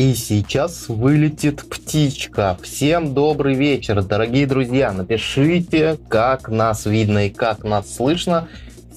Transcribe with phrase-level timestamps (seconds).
[0.00, 2.56] И сейчас вылетит птичка.
[2.62, 4.92] Всем добрый вечер, дорогие друзья.
[4.92, 8.48] Напишите, как нас видно и как нас слышно.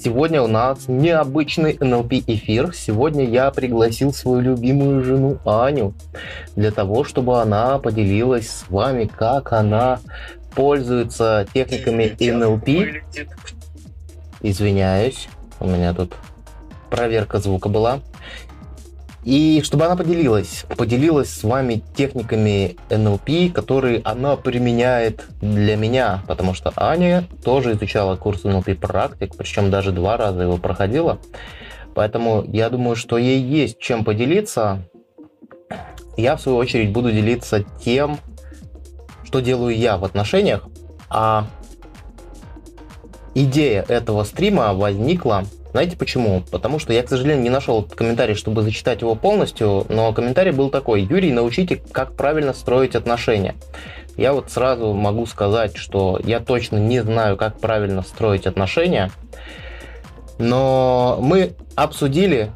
[0.01, 2.73] Сегодня у нас необычный NLP эфир.
[2.73, 5.93] Сегодня я пригласил свою любимую жену Аню
[6.55, 9.99] для того, чтобы она поделилась с вами, как она
[10.55, 13.01] пользуется техниками NLP.
[14.41, 15.27] Извиняюсь,
[15.59, 16.13] у меня тут
[16.89, 17.99] проверка звука была.
[19.23, 26.53] И чтобы она поделилась, поделилась с вами техниками NLP, которые она применяет для меня, потому
[26.53, 31.19] что Аня тоже изучала курс NLP практик, причем даже два раза его проходила.
[31.95, 34.83] Поэтому я думаю, что ей есть чем поделиться.
[36.17, 38.19] Я, в свою очередь, буду делиться тем,
[39.23, 40.67] что делаю я в отношениях.
[41.09, 41.47] А
[43.35, 46.43] идея этого стрима возникла знаете почему?
[46.51, 50.69] Потому что я, к сожалению, не нашел комментарий, чтобы зачитать его полностью, но комментарий был
[50.69, 51.01] такой.
[51.01, 53.55] Юрий, научите, как правильно строить отношения.
[54.15, 59.09] Я вот сразу могу сказать, что я точно не знаю, как правильно строить отношения,
[60.37, 62.51] но мы обсудили,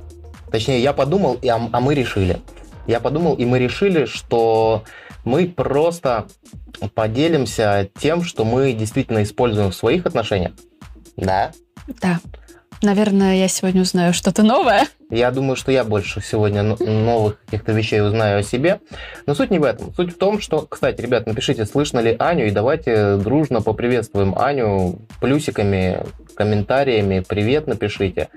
[0.51, 2.37] точнее, я подумал, а, а мы решили.
[2.85, 4.83] Я подумал, и мы решили, что
[5.25, 6.27] мы просто
[6.93, 10.51] поделимся тем, что мы действительно используем в своих отношениях.
[11.15, 11.51] Да?
[11.99, 12.19] Да.
[12.81, 14.87] Наверное, я сегодня узнаю что-то новое.
[15.09, 18.79] Я думаю, что я больше сегодня новых каких-то вещей узнаю о себе.
[19.25, 19.93] Но суть не в этом.
[19.95, 24.99] Суть в том, что, кстати, ребят, напишите, слышно ли Аню, и давайте дружно поприветствуем Аню
[25.19, 26.03] плюсиками,
[26.35, 27.23] комментариями.
[27.27, 28.29] Привет напишите.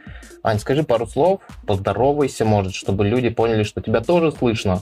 [0.42, 4.80] Ань, скажи пару слов, поздоровайся, может, чтобы люди поняли, что тебя тоже слышно.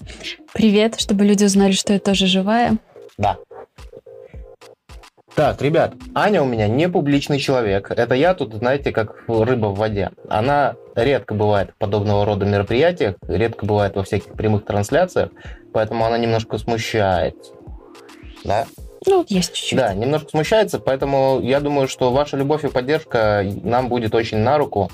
[0.53, 2.77] Привет, чтобы люди узнали, что я тоже живая.
[3.17, 3.39] Да.
[5.39, 7.92] Так, ребят, Аня у меня не публичный человек.
[7.92, 10.11] Это я тут, знаете, как рыба в воде.
[10.28, 15.31] Она редко бывает в подобного рода мероприятиях, редко бывает во всяких прямых трансляциях,
[15.72, 17.53] поэтому она немножко смущается.
[18.42, 18.66] Да?
[19.06, 19.78] Ну, есть чуть-чуть.
[19.78, 24.59] Да, немножко смущается, поэтому я думаю, что ваша любовь и поддержка нам будет очень на
[24.59, 24.91] руку,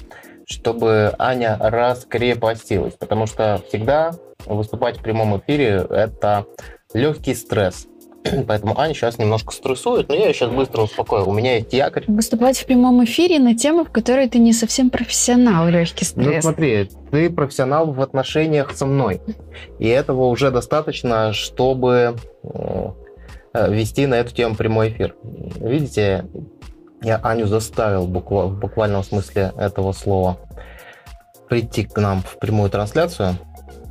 [0.47, 4.13] чтобы Аня раскрепостилась, потому что всегда
[4.45, 6.45] выступать в прямом эфире– это
[6.93, 7.87] легкий стресс–
[8.47, 11.29] Поэтому Аня сейчас немножко стрессует, но я ее сейчас быстро успокою.
[11.29, 12.05] У меня есть якорь.
[12.07, 16.45] Выступать в прямом эфире на тему, в которой ты не совсем профессионал, легкий ну, стресс.
[16.45, 19.21] Ну смотри, ты профессионал в отношениях со мной.
[19.79, 22.91] И этого уже достаточно, чтобы э,
[23.69, 25.15] вести на эту тему прямой эфир.
[25.61, 26.27] Видите,
[27.03, 30.39] я Аню заставил буква, в буквальном смысле этого слова
[31.49, 33.37] прийти к нам в прямую трансляцию.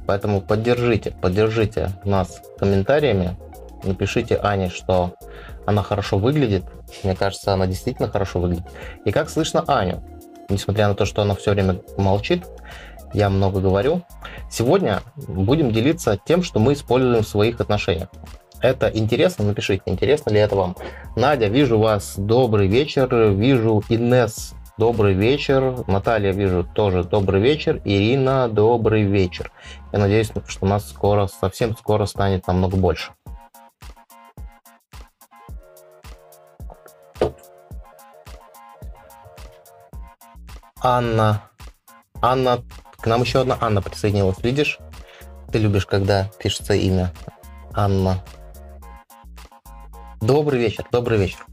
[0.07, 3.37] Поэтому поддержите, поддержите нас комментариями,
[3.83, 5.15] напишите Ане, что
[5.65, 6.63] она хорошо выглядит.
[7.03, 8.65] Мне кажется, она действительно хорошо выглядит.
[9.05, 10.03] И как слышно Аню,
[10.49, 12.45] несмотря на то, что она все время молчит,
[13.13, 14.01] я много говорю.
[14.49, 18.09] Сегодня будем делиться тем, что мы используем в своих отношениях.
[18.61, 19.45] Это интересно?
[19.45, 20.75] Напишите, интересно ли это вам.
[21.15, 22.13] Надя, вижу вас.
[22.17, 23.13] Добрый вечер.
[23.31, 24.53] Вижу Инес.
[24.77, 25.83] Добрый вечер.
[25.85, 27.81] Наталья, вижу тоже добрый вечер.
[27.85, 29.51] Ирина, добрый вечер.
[29.91, 33.11] Я надеюсь, что нас скоро, совсем скоро станет намного больше.
[40.85, 41.49] Анна.
[42.21, 42.61] Анна,
[42.99, 44.43] к нам еще одна Анна присоединилась.
[44.43, 44.79] Видишь?
[45.49, 47.13] Ты любишь, когда пишется имя.
[47.73, 48.21] Анна.
[50.19, 51.45] Добрый вечер, добрый вечер.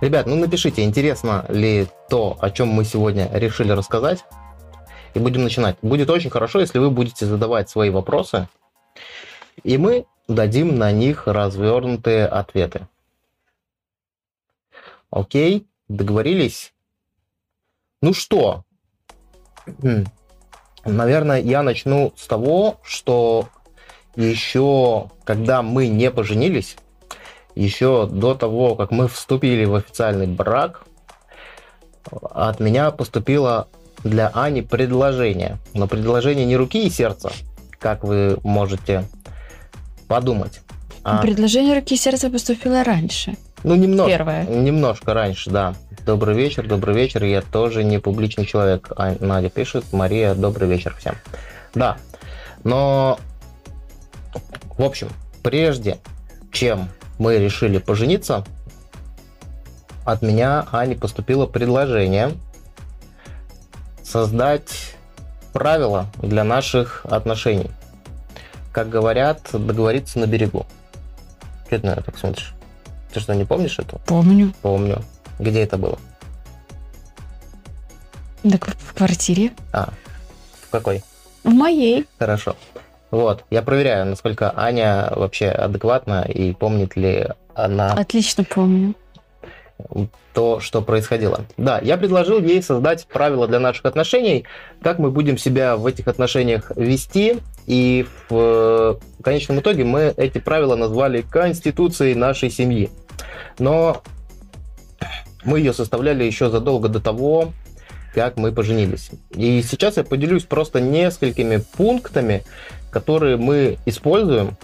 [0.00, 4.24] Ребят, ну напишите, интересно ли то, о чем мы сегодня решили рассказать.
[5.14, 5.76] И будем начинать.
[5.80, 8.48] Будет очень хорошо, если вы будете задавать свои вопросы,
[9.62, 12.88] и мы дадим на них развернутые ответы.
[15.10, 16.74] Окей, договорились?
[18.00, 18.64] Ну что,
[20.84, 23.48] Наверное, я начну с того, что
[24.16, 26.76] еще когда мы не поженились,
[27.54, 30.84] еще до того, как мы вступили в официальный брак,
[32.10, 33.68] от меня поступило
[34.02, 35.58] для Ани предложение.
[35.74, 37.30] Но предложение не руки и сердца,
[37.78, 39.04] как вы можете
[40.08, 40.60] подумать.
[41.04, 41.22] А...
[41.22, 43.36] Предложение руки и сердца поступило раньше.
[43.64, 44.10] Ну, немножко.
[44.10, 44.46] Первое.
[44.46, 45.74] Немножко раньше, да.
[46.04, 47.24] Добрый вечер, добрый вечер.
[47.24, 48.90] Я тоже не публичный человек.
[48.96, 49.84] А Надя пишет.
[49.92, 51.14] Мария, добрый вечер всем.
[51.74, 51.96] Да.
[52.64, 53.18] Но,
[54.76, 55.08] в общем,
[55.42, 55.98] прежде
[56.50, 56.88] чем
[57.18, 58.44] мы решили пожениться,
[60.04, 62.32] от меня, Ани, поступило предложение
[64.02, 64.96] создать
[65.52, 67.70] правила для наших отношений.
[68.72, 70.66] Как говорят, договориться на берегу.
[71.66, 72.54] Что ты на это так смотришь?
[73.12, 73.98] Ты что, не помнишь это?
[74.06, 74.52] Помню.
[74.62, 75.02] Помню.
[75.38, 75.98] Где это было?
[78.42, 79.52] Так в квартире.
[79.72, 79.90] А,
[80.62, 81.02] в какой?
[81.44, 82.06] В моей.
[82.18, 82.56] Хорошо.
[83.10, 88.94] Вот, я проверяю, насколько Аня вообще адекватна и помнит ли она Отлично помню.
[90.32, 91.44] то, что происходило.
[91.58, 94.44] Да, я предложил ей создать правила для наших отношений,
[94.80, 100.38] как мы будем себя в этих отношениях вести, и в э, конечном итоге мы эти
[100.38, 102.90] правила назвали конституцией нашей семьи.
[103.58, 104.02] Но
[105.44, 107.52] мы ее составляли еще задолго до того,
[108.14, 109.10] как мы поженились.
[109.30, 112.44] И сейчас я поделюсь просто несколькими пунктами,
[112.90, 114.56] которые мы используем,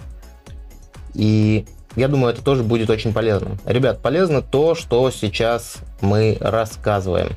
[1.13, 1.65] и
[1.95, 3.57] я думаю, это тоже будет очень полезно.
[3.65, 7.31] Ребят, полезно то, что сейчас мы рассказываем.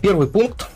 [0.00, 0.68] Первый пункт.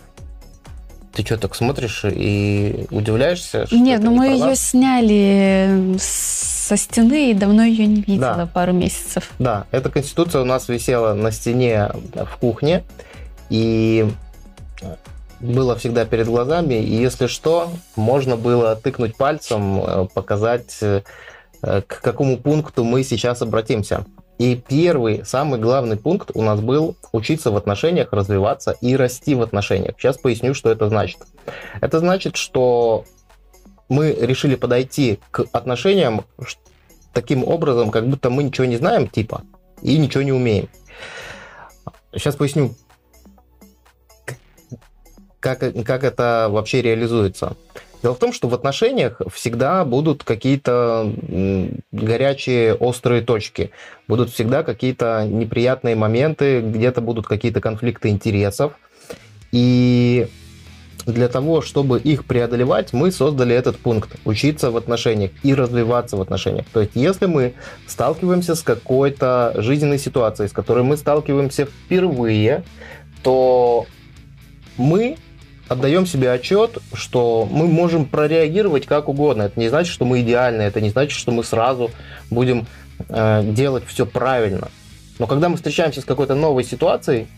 [1.12, 3.66] Ты что, так смотришь и удивляешься?
[3.66, 8.46] Что Нет, ну не мы ее сняли со стены и давно ее не видела, Да.
[8.46, 9.30] пару месяцев.
[9.38, 12.84] Да, эта конституция у нас висела на стене в кухне,
[13.48, 14.08] и
[15.40, 21.02] было всегда перед глазами, и если что, можно было тыкнуть пальцем, э, показать, э,
[21.62, 24.04] к какому пункту мы сейчас обратимся.
[24.40, 29.42] И первый, самый главный пункт у нас был учиться в отношениях, развиваться и расти в
[29.42, 29.96] отношениях.
[29.98, 31.18] Сейчас поясню, что это значит.
[31.82, 33.04] Это значит, что
[33.90, 36.24] мы решили подойти к отношениям
[37.12, 39.42] таким образом, как будто мы ничего не знаем, типа,
[39.82, 40.70] и ничего не умеем.
[42.14, 42.74] Сейчас поясню,
[45.38, 47.58] как, как это вообще реализуется.
[48.02, 51.12] Дело в том, что в отношениях всегда будут какие-то
[51.92, 53.70] горячие, острые точки.
[54.08, 58.72] Будут всегда какие-то неприятные моменты, где-то будут какие-то конфликты интересов.
[59.52, 60.28] И
[61.06, 66.20] для того, чтобы их преодолевать, мы создали этот пункт– учиться в отношениях и развиваться в
[66.20, 66.66] отношениях.
[66.72, 67.54] То есть, если мы
[67.86, 72.64] сталкиваемся с какой-то жизненной ситуацией, с которой мы сталкиваемся впервые,
[73.22, 73.86] то
[74.76, 75.16] мы
[75.70, 79.42] отдаем себе отчет, что мы можем прореагировать как угодно.
[79.42, 81.92] Это не значит, что мы идеальны, это не значит, что мы сразу
[82.28, 82.66] будем
[83.08, 84.68] э, делать все правильно.
[85.20, 87.28] Но когда мы встречаемся с какой-то новой ситуацией,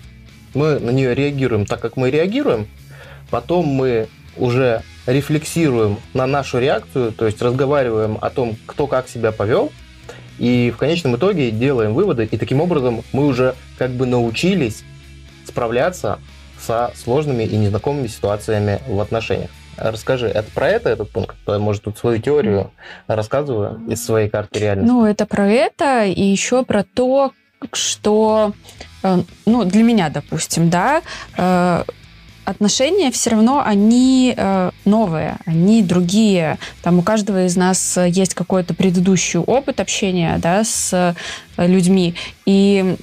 [0.55, 2.69] мы на нее реагируем так, как мы реагируем,
[3.29, 4.09] потом мы
[4.39, 9.71] уже рефлексируем на нашу реакцию, то есть разговариваем о том, кто как себя повел,
[10.39, 14.85] и в конечном итоге делаем выводы, и таким образом мы уже как бы научились
[15.45, 16.19] справляться
[16.63, 19.51] со сложными и незнакомыми ситуациями в отношениях.
[19.77, 21.37] Расскажи, это про это этот пункт?
[21.47, 22.71] Я, может, тут свою теорию
[23.07, 24.91] рассказываю из своей карты реальности.
[24.91, 27.33] Ну, это про это, и еще про то,
[27.73, 28.53] что,
[29.03, 31.03] э, ну, для меня, допустим, да,
[31.37, 31.85] э,
[32.45, 36.59] отношения все равно, они э, новые, они другие.
[36.83, 41.15] Там у каждого из нас есть какой-то предыдущий опыт общения, да, с
[41.57, 42.15] людьми,
[42.45, 42.97] и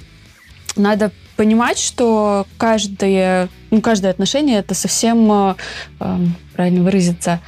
[0.76, 5.56] надо понимать, что каждое, ну, каждое отношение это совсем, э,
[6.02, 6.18] э,
[6.54, 7.40] правильно выразиться,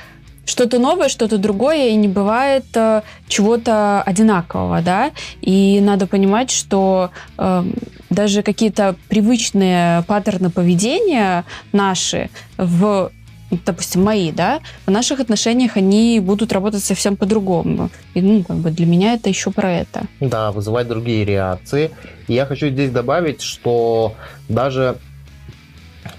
[0.45, 5.11] что-то новое, что-то другое, и не бывает э, чего-то одинакового, да,
[5.41, 7.65] и надо понимать, что э,
[8.09, 13.11] даже какие-то привычные паттерны поведения наши в
[13.65, 17.89] допустим, мои, да, в наших отношениях они будут работать совсем по-другому.
[18.13, 20.03] И, ну, как бы для меня это еще про это.
[20.19, 21.91] Да, вызывать другие реакции.
[22.27, 24.15] И я хочу здесь добавить, что
[24.49, 24.97] даже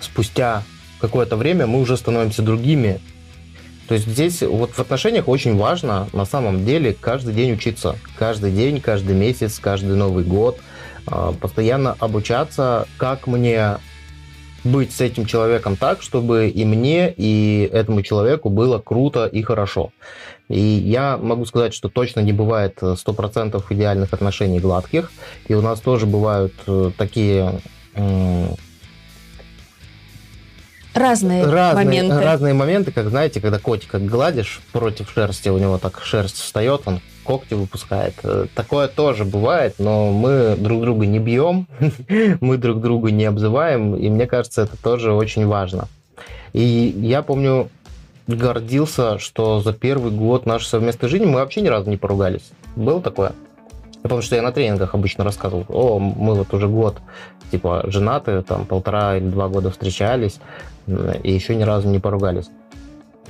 [0.01, 0.63] спустя
[1.01, 3.01] какое-то время мы уже становимся другими.
[3.89, 7.97] То есть здесь вот в отношениях очень важно на самом деле каждый день учиться.
[8.17, 10.59] Каждый день, каждый месяц, каждый Новый год.
[11.11, 13.79] э, Постоянно обучаться, как мне
[14.65, 19.93] быть с этим человеком так, чтобы и мне, и этому человеку было круто и хорошо.
[20.49, 25.11] И я могу сказать, что точно не бывает э, 100% идеальных отношений гладких.
[25.49, 27.61] И у нас тоже бывают э, такие
[30.95, 32.21] Разные, разные, моменты.
[32.21, 37.01] разные моменты, как знаете, когда котика гладишь против шерсти, у него так шерсть встает, он
[37.25, 38.15] когти выпускает.
[38.23, 41.67] Э, Такое тоже бывает, но мы друг друга не бьем,
[42.41, 45.89] мы друг друга не обзываем, и мне кажется, это тоже очень важно.
[46.53, 47.69] И я помню,
[48.27, 52.51] гордился, что за первый год нашей совместной жизни мы вообще ни разу не поругались.
[52.77, 53.33] Было такое?
[54.03, 56.97] Помню, что я на тренингах обычно рассказывал, о, мы вот уже год,
[57.51, 60.41] типа, женаты, там, полтора или два года встречались,
[61.23, 62.51] и еще ни разу не поругались.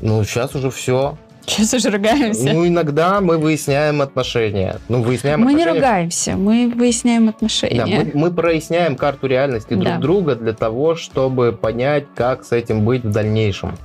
[0.00, 1.16] Ну, сейчас уже все.
[1.46, 2.52] Сейчас уже ругаемся.
[2.52, 4.76] Ну, иногда мы выясняем отношения.
[4.88, 5.80] Ну, выясняем мы не отношения.
[5.80, 7.76] ругаемся, мы выясняем отношения.
[7.76, 9.98] Да, мы, мы проясняем карту реальности друг Да.
[9.98, 13.76] друга для того, чтобы понять, как с этим быть в дальнейшем.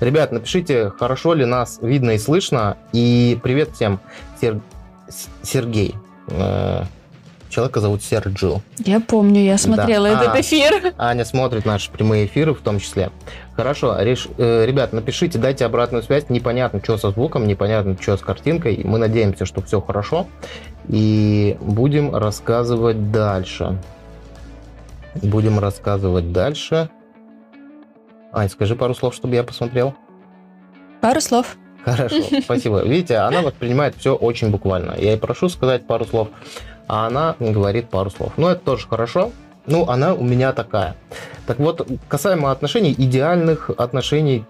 [0.00, 2.76] Ребят, напишите, хорошо ли нас видно и слышно.
[2.92, 4.00] И привет всем,
[4.40, 4.60] Сер-
[5.42, 5.94] Сергей.
[7.48, 8.60] Человека зовут Серджио.
[8.78, 10.22] Я помню, я смотрела да.
[10.22, 10.94] этот а, эфир.
[10.98, 13.10] Аня смотрит наши прямые эфиры в том числе.
[13.54, 14.28] Хорошо, реш...
[14.36, 16.28] э, ребят, напишите, дайте обратную связь.
[16.28, 18.82] Непонятно, что со звуком, непонятно, что с картинкой.
[18.84, 20.26] Мы надеемся, что все хорошо.
[20.88, 23.78] И будем рассказывать дальше.
[25.22, 26.90] Будем рассказывать дальше.
[28.32, 29.94] Ань, скажи пару слов, чтобы я посмотрел.
[31.00, 31.56] Пару слов.
[31.86, 32.84] Хорошо, спасибо.
[32.84, 34.94] Видите, она воспринимает все очень буквально.
[34.98, 36.28] Я ей прошу сказать пару слов,
[36.88, 38.32] а она говорит пару слов.
[38.36, 39.32] Но это тоже хорошо.
[39.66, 40.94] Ну, она у меня такая.
[41.46, 44.44] Так вот, касаемо отношений, идеальных отношений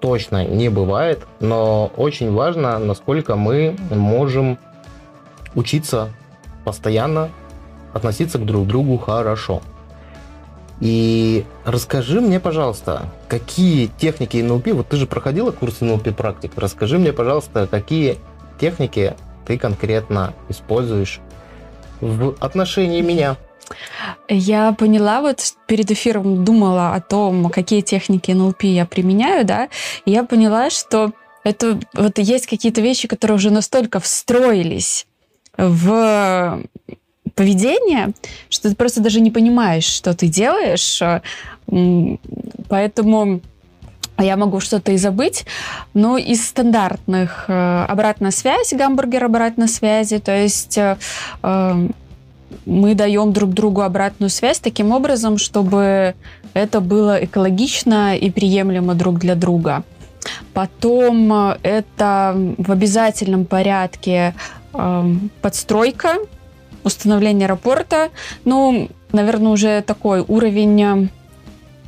[0.00, 4.58] точно не бывает, но очень важно, насколько мы можем
[5.54, 6.10] учиться
[6.64, 7.30] постоянно
[7.92, 9.62] относиться к друг другу хорошо.
[10.80, 16.98] И расскажи мне, пожалуйста, какие техники НЛП, вот ты же проходила курс НЛП практик, расскажи
[16.98, 18.18] мне, пожалуйста, какие
[18.60, 19.14] техники
[19.46, 21.20] ты конкретно используешь
[22.00, 23.36] в отношении меня.
[24.28, 29.68] Я поняла, вот перед эфиром думала о том, какие техники НЛП я применяю, да,
[30.04, 31.12] и я поняла, что
[31.42, 35.06] это вот есть какие-то вещи, которые уже настолько встроились
[35.56, 36.62] в
[37.34, 38.12] поведение,
[38.48, 41.02] что ты просто даже не понимаешь, что ты делаешь.
[42.68, 43.40] Поэтому
[44.18, 45.44] я могу что-то и забыть,
[45.94, 50.96] но из стандартных э, обратная связь, гамбургер обратной связи, то есть э,
[51.42, 51.88] э,
[52.64, 56.14] мы даем друг другу обратную связь таким образом, чтобы
[56.54, 59.84] это было экологично и приемлемо друг для друга.
[60.54, 61.32] Потом
[61.62, 64.34] это в обязательном порядке
[65.42, 66.16] подстройка,
[66.82, 68.08] установление рапорта.
[68.44, 71.10] Ну, наверное, уже такой уровень...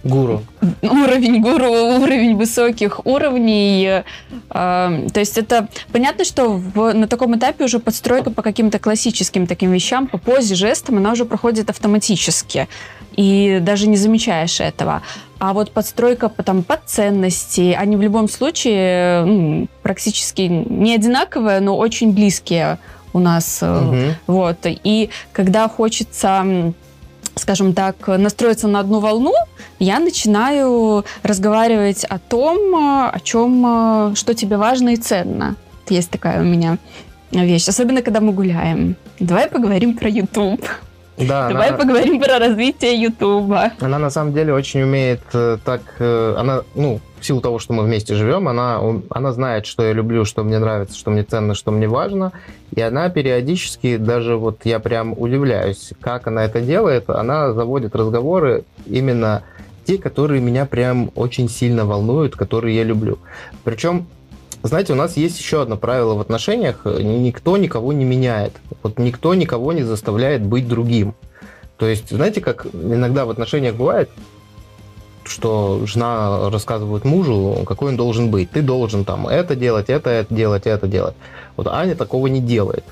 [0.04, 0.42] Гуру.
[0.82, 4.02] Уровень гуру, уровень высоких уровней.
[4.50, 9.46] Э, то есть это понятно, что в, на таком этапе уже подстройка по каким-то классическим
[9.46, 12.68] таким вещам, по позе, жестам, она уже проходит автоматически.
[13.16, 15.02] И даже не замечаешь этого.
[15.40, 21.76] А вот подстройка там, под ценности, они в любом случае ну, практически не одинаковые, но
[21.76, 22.78] очень близкие
[23.12, 23.60] у нас.
[23.62, 23.96] Угу.
[24.28, 24.58] Вот.
[24.64, 26.72] И когда хочется
[27.38, 29.32] скажем так, настроиться на одну волну,
[29.78, 35.56] я начинаю разговаривать о том, о чем, что тебе важно и ценно.
[35.88, 36.78] Есть такая у меня
[37.30, 38.96] вещь, особенно когда мы гуляем.
[39.20, 40.64] Давай поговорим про YouTube.
[41.18, 41.78] Да, Давай она...
[41.78, 43.72] поговорим про развитие Ютуба.
[43.80, 47.72] Она на самом деле очень умеет э, так, э, она, ну, в силу того, что
[47.72, 51.54] мы вместе живем, она, она знает, что я люблю, что мне нравится, что мне ценно,
[51.54, 52.32] что мне важно,
[52.74, 58.64] и она периодически, даже вот я прям удивляюсь, как она это делает, она заводит разговоры
[58.86, 59.42] именно
[59.84, 63.18] те, которые меня прям очень сильно волнуют, которые я люблю.
[63.64, 64.06] Причем
[64.62, 66.84] знаете, у нас есть еще одно правило в отношениях.
[66.84, 68.54] Никто никого не меняет.
[68.82, 71.14] Вот никто никого не заставляет быть другим.
[71.76, 74.10] То есть, знаете, как иногда в отношениях бывает,
[75.24, 78.50] что жена рассказывает мужу, какой он должен быть.
[78.50, 81.14] Ты должен там это делать, это, это делать, это делать.
[81.56, 82.84] Вот Аня такого не делает.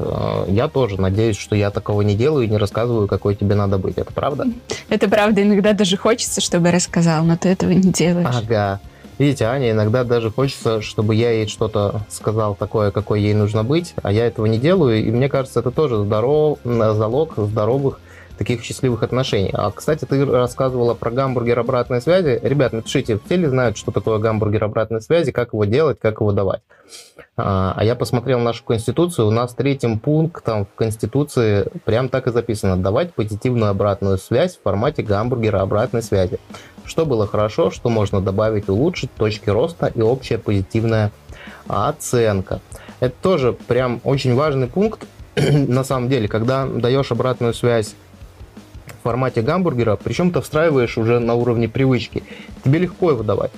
[0.47, 3.97] Я тоже надеюсь, что я такого не делаю и не рассказываю, какой тебе надо быть.
[3.97, 4.47] Это правда?
[4.89, 5.43] Это правда.
[5.43, 8.29] Иногда даже хочется, чтобы рассказал, но ты этого не делаешь.
[8.29, 8.81] Ага.
[9.19, 13.95] Видите, Аня иногда даже хочется, чтобы я ей что-то сказал такое, какой ей нужно быть,
[14.03, 17.99] а я этого не делаю, и мне кажется, это тоже здоров, залог здоровых
[18.37, 19.51] таких счастливых отношений.
[19.53, 22.39] А, кстати, ты рассказывала про гамбургер обратной связи.
[22.43, 26.33] Ребят, напишите, все ли знают, что такое гамбургер обратной связи, как его делать, как его
[26.33, 26.61] давать.
[27.37, 32.31] А, а я посмотрел нашу Конституцию, у нас третьим пунктом в Конституции прям так и
[32.31, 32.77] записано.
[32.77, 36.39] Давать позитивную обратную связь в формате гамбургера обратной связи.
[36.87, 41.13] Что было хорошо, что можно добавить, улучшить, точки роста и общая позитивная
[41.67, 42.61] оценка.
[43.01, 47.95] Это тоже прям очень важный пункт, на самом деле, когда даешь обратную связь
[48.87, 52.23] в формате гамбургера, причем ты встраиваешь уже на уровне привычки.
[52.65, 53.51] Тебе легко его давать.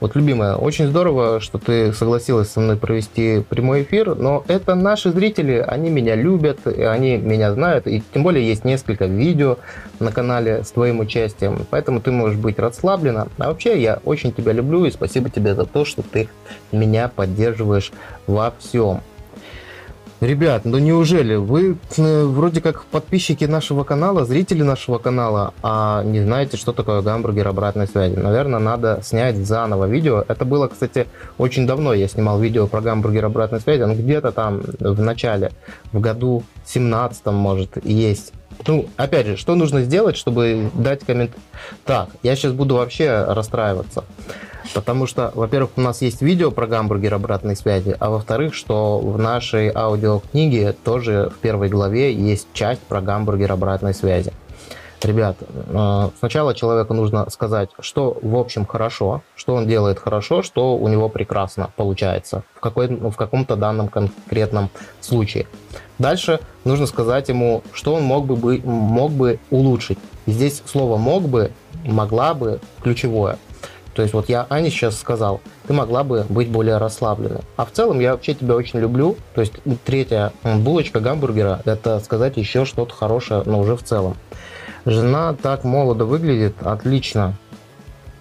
[0.00, 5.10] Вот, любимая, очень здорово, что ты согласилась со мной провести прямой эфир, но это наши
[5.10, 9.58] зрители, они меня любят, и они меня знают, и тем более есть несколько видео
[9.98, 13.28] на канале с твоим участием, поэтому ты можешь быть расслаблена.
[13.36, 16.30] А вообще, я очень тебя люблю, и спасибо тебе за то, что ты
[16.72, 17.92] меня поддерживаешь
[18.26, 19.02] во всем.
[20.20, 26.20] Ребят, ну неужели вы э, вроде как подписчики нашего канала, зрители нашего канала, а не
[26.20, 28.16] знаете, что такое гамбургер обратной связи?
[28.16, 30.22] Наверное, надо снять заново видео.
[30.28, 31.06] Это было, кстати,
[31.38, 33.80] очень давно я снимал видео про гамбургер обратной связи.
[33.80, 35.52] Он где-то там в начале,
[35.90, 38.34] в году 17 может, есть.
[38.66, 41.30] Ну, опять же, что нужно сделать, чтобы дать коммент?
[41.86, 44.04] Так, я сейчас буду вообще расстраиваться.
[44.74, 49.18] Потому что, во-первых, у нас есть видео про гамбургер обратной связи, а во-вторых, что в
[49.18, 54.32] нашей аудиокниге тоже в первой главе есть часть про гамбургер обратной связи.
[55.02, 60.76] Ребят, э, сначала человеку нужно сказать, что в общем хорошо, что он делает хорошо, что
[60.76, 64.68] у него прекрасно получается в, какой, в каком-то данном конкретном
[65.00, 65.46] случае.
[65.98, 69.98] Дальше нужно сказать ему, что он мог бы, мог бы улучшить.
[70.26, 71.50] Здесь слово «мог бы»,
[71.84, 73.38] «могла бы» ключевое.
[74.00, 77.42] То есть вот я Ане сейчас сказал, ты могла бы быть более расслабленной.
[77.58, 79.14] А в целом я вообще тебя очень люблю.
[79.34, 79.52] То есть
[79.84, 84.16] третья булочка гамбургера– это сказать еще что-то хорошее, но уже в целом.
[84.86, 87.34] Жена так молодо выглядит, отлично.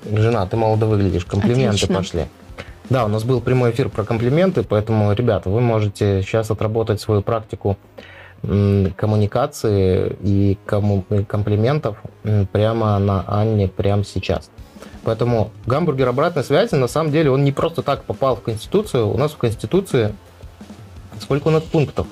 [0.03, 1.95] Жена, ты молодо выглядишь, комплименты отлично.
[1.95, 2.25] пошли.
[2.89, 7.21] Да, у нас был прямой эфир про комплименты, поэтому, ребята, вы можете сейчас отработать свою
[7.21, 7.77] практику
[8.41, 11.95] коммуникации и комплиментов
[12.51, 14.51] прямо на Анне прямо сейчас.
[15.03, 19.09] Поэтому гамбургер обратной связи, на самом деле, он не просто так попал в Конституцию.
[19.09, 20.13] У нас в Конституции
[21.19, 22.07] сколько у нас пунктов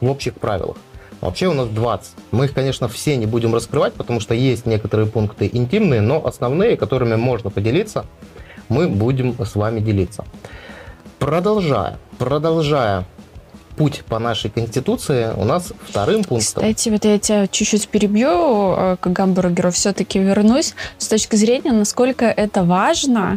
[0.00, 0.76] в общих правилах?
[1.20, 2.12] Вообще у нас 20.
[2.30, 6.76] Мы их, конечно, все не будем раскрывать, потому что есть некоторые пункты интимные, но основные,
[6.76, 8.06] которыми можно поделиться,
[8.68, 10.24] мы будем с вами делиться.
[11.18, 13.04] Продолжая, продолжая
[13.80, 16.62] путь по нашей конституции у нас вторым пунктом.
[16.62, 18.28] Кстати, вот я тебя чуть-чуть перебью
[18.76, 23.36] э, к гамбургеру, все-таки вернусь с точки зрения, насколько это важно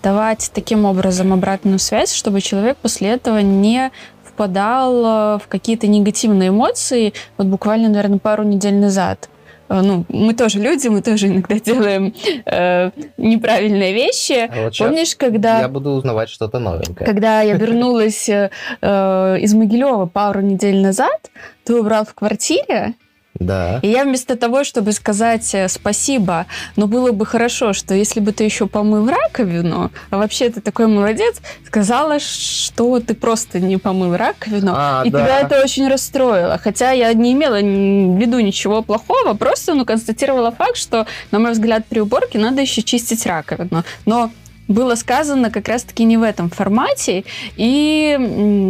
[0.00, 3.90] давать таким образом обратную связь, чтобы человек после этого не
[4.24, 7.12] впадал э, в какие-то негативные эмоции.
[7.36, 9.28] Вот буквально, наверное, пару недель назад
[9.68, 12.14] ну, мы тоже люди, мы тоже иногда делаем
[12.44, 14.48] э, неправильные вещи.
[14.50, 15.60] А вот Помнишь, когда...
[15.60, 17.06] Я буду узнавать что-то новенькое.
[17.06, 18.50] Когда я вернулась э,
[18.80, 21.30] из Могилева пару недель назад,
[21.64, 22.94] ты убрал в квартире,
[23.34, 23.78] да.
[23.82, 26.46] И я вместо того, чтобы сказать э, спасибо,
[26.76, 30.86] но было бы хорошо, что если бы ты еще помыл раковину, а вообще ты такой
[30.86, 31.36] молодец,
[31.66, 35.24] сказала, что ты просто не помыл раковину, а, и да.
[35.24, 36.58] тебя это очень расстроило.
[36.58, 41.52] Хотя я не имела в виду ничего плохого, просто ну, констатировала факт, что, на мой
[41.52, 43.82] взгляд, при уборке надо еще чистить раковину.
[44.04, 44.30] Но
[44.72, 47.24] было сказано как раз-таки не в этом формате,
[47.56, 48.16] и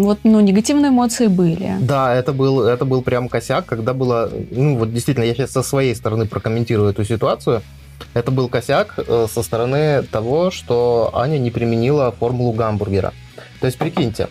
[0.03, 1.77] вот, ну, негативные эмоции были.
[1.81, 5.62] Да, это был, это был прям косяк, когда было, ну, вот действительно, я сейчас со
[5.62, 7.62] своей стороны прокомментирую эту ситуацию.
[8.15, 13.12] Это был косяк э, со стороны того, что Аня не применила формулу гамбургера.
[13.62, 14.27] То есть, прикиньте, э,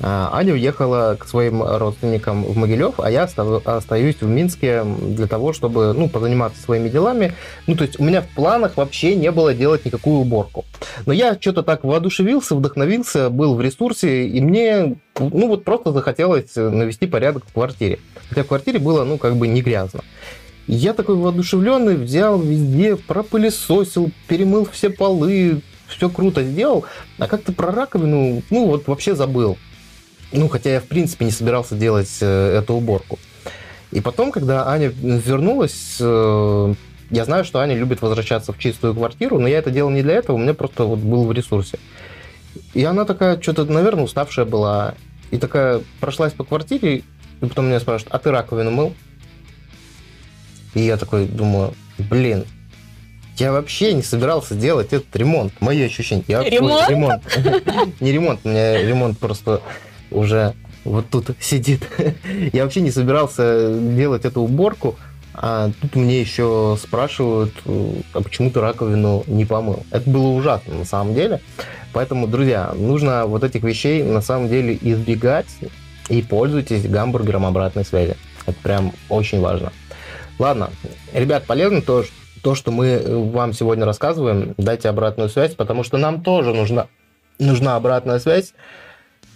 [0.00, 5.92] Аня уехала к своим родственникам в Могилев, а я остаюсь в Минске для того, чтобы,
[5.92, 7.34] ну, позаниматься своими делами.
[7.66, 10.64] Ну, то есть, у меня в планах вообще не было делать никакую уборку.
[11.04, 16.56] Но я что-то так воодушевился, вдохновился, был в ресурсе, и мне, ну, вот просто захотелось
[16.56, 17.98] навести порядок в квартире.
[18.30, 20.00] Хотя в квартире было, ну, как бы не грязно.
[20.66, 25.60] Я такой воодушевленный взял везде, пропылесосил, перемыл все полы,
[25.90, 26.84] все круто сделал,
[27.18, 29.58] а как-то про раковину, ну вот вообще забыл.
[30.32, 33.18] Ну, хотя я в принципе не собирался делать э, эту уборку.
[33.90, 36.74] И потом, когда Аня вернулась, э,
[37.10, 40.14] я знаю, что Аня любит возвращаться в чистую квартиру, но я это делал не для
[40.14, 41.78] этого, у меня просто вот был в ресурсе.
[42.74, 44.94] И она такая, что-то, наверное, уставшая была.
[45.32, 47.04] И такая прошлась по квартире, и
[47.40, 48.94] потом меня спрашивают, а ты раковину мыл?
[50.74, 52.44] И я такой думаю, блин,
[53.40, 55.52] я вообще не собирался делать этот ремонт.
[55.60, 56.24] Мои ощущения.
[56.28, 56.88] Я, ремонт?
[56.88, 57.22] ремонт.
[58.00, 59.62] Не ремонт, у меня ремонт просто
[60.10, 61.82] уже вот тут сидит.
[62.52, 64.96] Я вообще не собирался делать эту уборку,
[65.34, 69.84] а тут мне еще спрашивают, а почему ты раковину не помыл.
[69.90, 71.40] Это было ужасно на самом деле.
[71.92, 75.48] Поэтому, друзья, нужно вот этих вещей на самом деле избегать
[76.08, 78.16] и пользуйтесь гамбургером обратной связи.
[78.46, 79.72] Это прям очень важно.
[80.38, 80.70] Ладно,
[81.12, 82.04] ребят, полезно то,
[82.42, 84.54] то, что мы э, вам сегодня рассказываем.
[84.56, 86.88] Дайте обратную связь, потому что нам тоже нужна,
[87.38, 88.54] нужна обратная связь,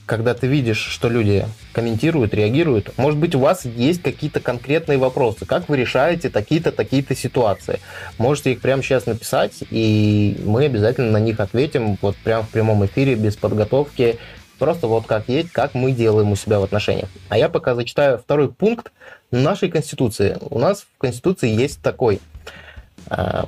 [0.07, 2.97] когда ты видишь, что люди комментируют, реагируют.
[2.99, 7.81] Может быть, у вас есть какие-то конкретные вопросы, как вы решаете такие-то, такие-то ситуации.
[8.19, 12.85] Можете их прямо сейчас написать, и мы обязательно на них ответим вот прямо в прямом
[12.85, 14.19] эфире, без подготовки,
[14.59, 17.09] просто вот как есть, как мы делаем у себя в отношениях.
[17.31, 18.93] А я пока зачитаю второй пункт
[19.31, 20.37] нашей Конституции.
[20.51, 22.21] У нас в Конституции есть такой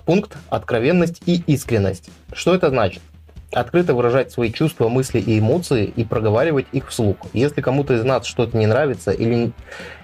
[0.04, 2.10] пункт «Откровенность и искренность».
[2.32, 3.02] Что это значит?
[3.52, 7.16] Открыто выражать свои чувства, мысли и эмоции и проговаривать их вслух.
[7.32, 9.52] Если кому-то из нас что-то не нравится или,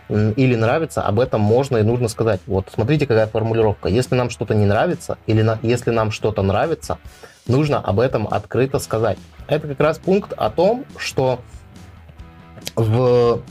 [0.09, 2.41] или нравится, об этом можно и нужно сказать.
[2.47, 3.89] Вот смотрите, какая формулировка.
[3.89, 6.99] Если нам что-то не нравится или на, если нам что-то нравится,
[7.47, 9.19] нужно об этом открыто сказать.
[9.49, 11.41] Это как раз пункт о том, что
[12.77, 13.43] в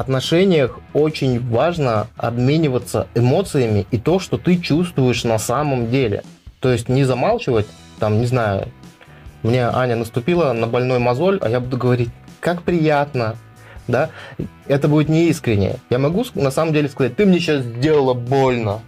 [0.00, 6.22] отношениях очень важно обмениваться эмоциями и то, что ты чувствуешь на самом деле.
[6.60, 7.66] То есть не замалчивать
[7.98, 8.68] там, не знаю,
[9.42, 13.36] мне Аня наступила на больной мозоль, а я буду говорить, как приятно,
[13.88, 14.10] да,
[14.66, 15.76] это будет неискренне.
[15.90, 18.80] Я могу на самом деле сказать, ты мне сейчас сделала больно,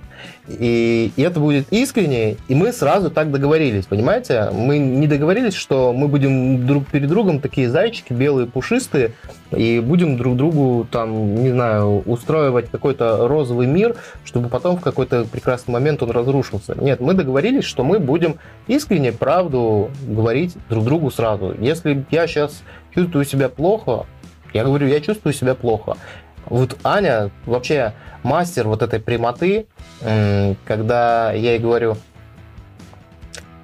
[0.49, 4.51] и, это будет искренне, и мы сразу так договорились, понимаете?
[4.53, 9.13] Мы не договорились, что мы будем друг перед другом такие зайчики белые, пушистые,
[9.51, 15.25] и будем друг другу там, не знаю, устраивать какой-то розовый мир, чтобы потом в какой-то
[15.25, 16.77] прекрасный момент он разрушился.
[16.81, 21.55] Нет, мы договорились, что мы будем искренне правду говорить друг другу сразу.
[21.59, 22.63] Если я сейчас
[22.95, 24.07] чувствую себя плохо,
[24.53, 25.97] я говорю, я чувствую себя плохо.
[26.47, 29.67] Вот Аня вообще мастер вот этой прямоты,
[30.01, 31.97] когда я ей говорю,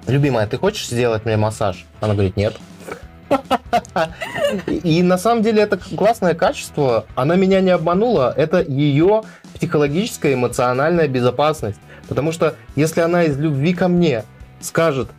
[0.07, 1.85] любимая, ты хочешь сделать мне массаж?
[1.99, 2.55] Она говорит, нет.
[4.67, 7.05] И на самом деле это классное качество.
[7.15, 8.33] Она меня не обманула.
[8.37, 11.79] Это ее психологическая, эмоциональная безопасность.
[12.07, 14.23] Потому что если она из любви ко мне
[14.61, 15.09] скажет,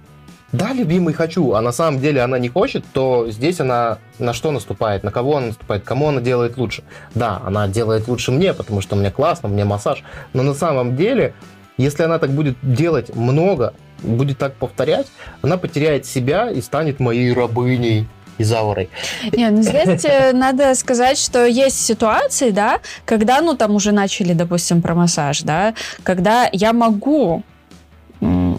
[0.52, 4.50] да, любимый, хочу, а на самом деле она не хочет, то здесь она на что
[4.50, 6.84] наступает, на кого она наступает, кому она делает лучше.
[7.14, 11.34] Да, она делает лучше мне, потому что мне классно, мне массаж, но на самом деле,
[11.76, 15.08] если она так будет делать много, будет так повторять,
[15.42, 18.08] она потеряет себя и станет моей рабыней.
[18.40, 18.88] Изаурой.
[19.32, 24.32] Не, ну здесь э, надо сказать, что есть ситуации, да, когда, ну, там уже начали,
[24.32, 27.42] допустим, про массаж, да, когда я могу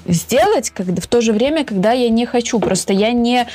[0.08, 2.60] сделать когда, в то же время, когда я не хочу.
[2.60, 3.48] Просто я не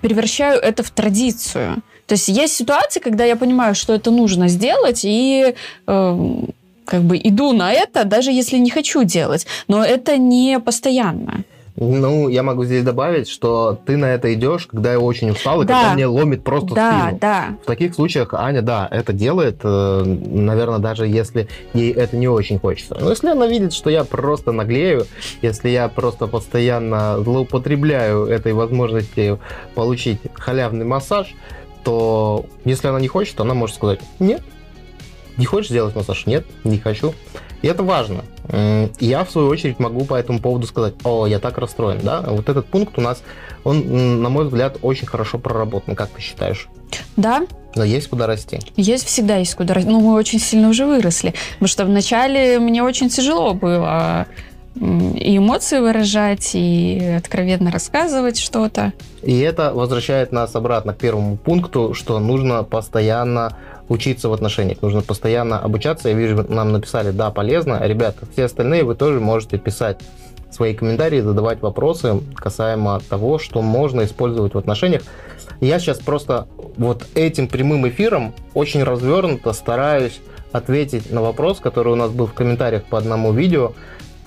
[0.00, 1.82] превращаю это в традицию.
[2.06, 5.54] То есть есть ситуации, когда я понимаю, что это нужно сделать, и
[5.86, 6.44] э,
[6.84, 9.46] как бы иду на это, даже если не хочу делать.
[9.68, 11.44] Но это не постоянно.
[11.76, 15.66] Ну, я могу здесь добавить, что ты на это идешь, когда я очень устал, и
[15.66, 15.80] да.
[15.80, 17.18] когда мне ломит просто да, спину.
[17.20, 17.56] Да.
[17.62, 22.60] В таких случаях Аня, да, это делает, э, наверное, даже если ей это не очень
[22.60, 22.96] хочется.
[23.00, 25.06] Но если она видит, что я просто наглею,
[25.42, 29.40] если я просто постоянно злоупотребляю этой возможностью
[29.74, 31.34] получить халявный массаж,
[31.82, 34.42] то если она не хочет, она может сказать, нет,
[35.36, 36.26] не хочешь сделать массаж?
[36.26, 37.14] Нет, не хочу.
[37.64, 38.24] И это важно.
[39.00, 42.20] Я, в свою очередь, могу по этому поводу сказать, о, я так расстроен, да?
[42.20, 43.22] Вот этот пункт у нас,
[43.64, 45.94] он, на мой взгляд, очень хорошо проработан.
[45.94, 46.68] Как ты считаешь?
[47.16, 48.60] Да, но есть куда расти.
[48.76, 49.88] Есть всегда есть куда расти.
[49.88, 51.32] Ну, мы очень сильно уже выросли.
[51.54, 54.26] Потому что вначале мне очень тяжело было
[54.76, 58.92] и эмоции выражать, и откровенно рассказывать что-то.
[59.22, 63.56] И это возвращает нас обратно к первому пункту, что нужно постоянно
[63.88, 66.08] учиться в отношениях, нужно постоянно обучаться.
[66.08, 67.80] Я вижу, нам написали, да, полезно.
[67.82, 70.00] Ребята, все остальные вы тоже можете писать
[70.50, 75.02] свои комментарии, задавать вопросы касаемо того, что можно использовать в отношениях.
[75.60, 80.20] Я сейчас просто вот этим прямым эфиром очень развернуто стараюсь
[80.52, 83.72] ответить на вопрос, который у нас был в комментариях по одному видео,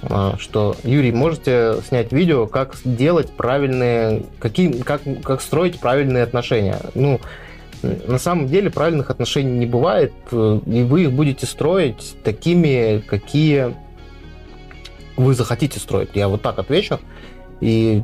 [0.04, 6.80] а, что Юрий, можете снять видео, как делать правильные, какие, как, как строить правильные отношения.
[6.93, 7.20] Ну,
[7.84, 13.76] на самом деле правильных отношений не бывает, э, и вы их будете строить такими, какие
[15.16, 16.10] вы захотите строить.
[16.13, 17.00] Я вот так отвечу.
[17.60, 18.04] И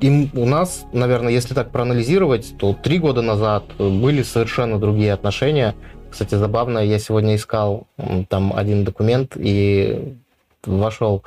[0.00, 5.74] им у нас, наверное, если так проанализировать, то три года назад были совершенно другие отношения.
[6.10, 7.86] Кстати, забавно, я сегодня искал
[8.28, 10.14] там один документ и
[10.64, 11.24] вошел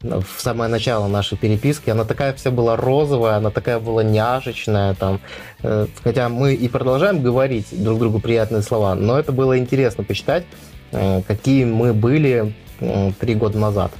[0.00, 5.20] в самое начало нашей переписки, она такая вся была розовая, она такая была няшечная, там,
[5.62, 10.44] э, хотя мы и продолжаем говорить друг другу приятные слова, но это было интересно почитать,
[10.92, 13.90] э, какие мы были э, три года назад.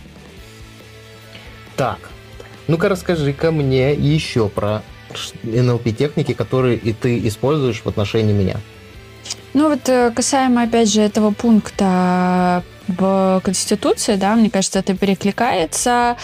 [1.76, 1.98] Так,
[2.68, 4.82] ну-ка расскажи-ка мне еще про
[5.42, 8.60] NLP-техники, которые и ты используешь в отношении меня.
[9.58, 16.16] Ну вот касаемо, опять же, этого пункта в Конституции, да, мне кажется, это перекликается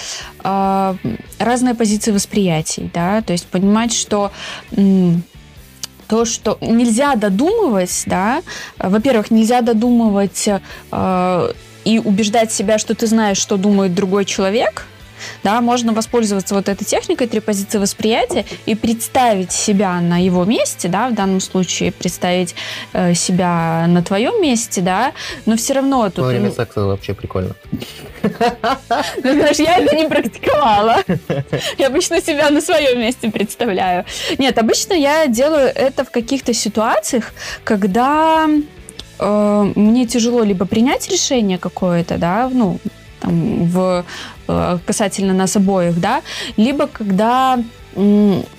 [0.44, 0.94] э,
[1.40, 4.30] разные позиции восприятий, да, то есть понимать, что
[4.70, 8.40] то, что нельзя додумывать, да,
[8.78, 10.48] во-первых, нельзя додумывать
[10.92, 11.52] э,
[11.84, 14.86] и убеждать себя, что ты знаешь, что думает другой человек,
[15.42, 20.88] да, можно воспользоваться вот этой техникой три позиции восприятия и представить себя на его месте,
[20.88, 22.54] да, в данном случае представить
[22.92, 25.12] э, себя на твоем месте, да,
[25.46, 26.24] но все равно тут...
[26.24, 27.54] Во время секса вообще прикольно.
[28.22, 31.02] Ну, знаешь, я это не практиковала.
[31.78, 34.04] Я обычно себя на своем месте представляю.
[34.38, 37.32] Нет, обычно я делаю это в каких-то ситуациях,
[37.64, 38.48] когда
[39.18, 42.78] э, мне тяжело либо принять решение какое-то, да, ну,
[43.24, 44.04] там, в,
[44.48, 46.22] э, касательно нас обоих, да,
[46.56, 47.58] либо когда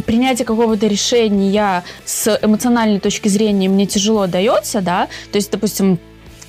[0.06, 6.00] принятие какого-то решения с эмоциональной точки зрения мне тяжело дается, да, то есть, допустим,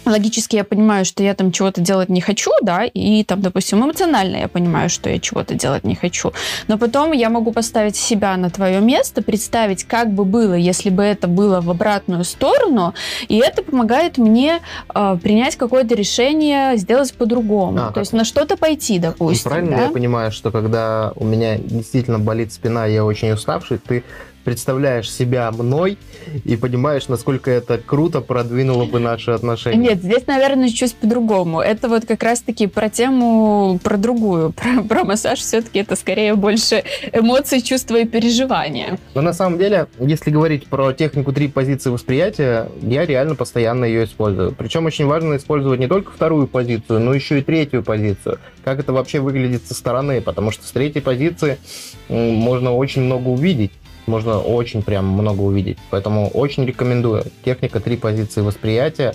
[0.07, 4.37] логически я понимаю, что я там чего-то делать не хочу, да, и там, допустим, эмоционально
[4.37, 6.33] я понимаю, что я чего-то делать не хочу.
[6.69, 11.03] Но потом я могу поставить себя на твое место, представить, как бы было, если бы
[11.03, 12.95] это было в обратную сторону,
[13.29, 14.61] и это помогает мне
[14.95, 17.79] э, принять какое-то решение, сделать по-другому.
[17.81, 19.51] А, То есть на что-то пойти, допустим.
[19.51, 19.83] Правильно да?
[19.85, 24.05] я понимаю, что когда у меня действительно болит спина, я очень уставший, ты
[24.47, 25.99] представляешь себя мной
[26.45, 29.77] и понимаешь, насколько это круто продвинуло бы наши отношения.
[29.77, 31.61] Нет, здесь, наверное, чуть по-другому.
[31.61, 34.53] Это вот как раз-таки про тему, про другую.
[34.57, 38.99] Про, про массаж все-таки это скорее больше эмоций, чувства и переживания.
[39.15, 44.05] Но на самом деле, если говорить про технику три позиции восприятия, я реально постоянно ее
[44.05, 44.53] использую.
[44.53, 48.39] Причем очень важно использовать не только вторую позицию, но еще и третью позицию.
[48.65, 51.59] Как это вообще выглядит со стороны, потому что с третьей позиции
[52.09, 53.73] можно очень много увидеть
[54.07, 55.79] можно очень прям много увидеть.
[55.91, 57.25] Поэтому очень рекомендую.
[57.45, 59.15] Техника три позиции восприятия.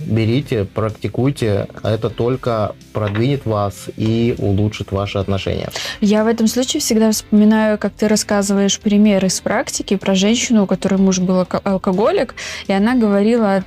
[0.00, 1.68] Берите, практикуйте.
[1.82, 5.68] Это только продвинет вас и улучшит ваши отношения.
[6.00, 10.66] Я в этом случае всегда вспоминаю, как ты рассказываешь примеры из практики про женщину, у
[10.66, 12.34] которой муж был алкоголик,
[12.66, 13.62] и она говорила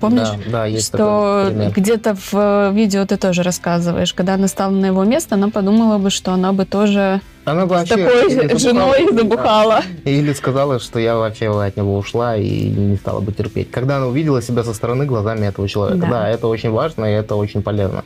[0.00, 4.70] Помнишь, да, да, есть что где-то в э, видео ты тоже рассказываешь, когда она стала
[4.70, 9.08] на его место, она подумала бы, что она бы тоже она бы с такой женой
[9.12, 9.82] забухала.
[10.04, 13.70] Или сказала, что я вообще от него ушла и не стала бы терпеть.
[13.70, 16.00] Когда она увидела себя со стороны глазами этого человека.
[16.02, 18.04] Да, да это очень важно и это очень полезно.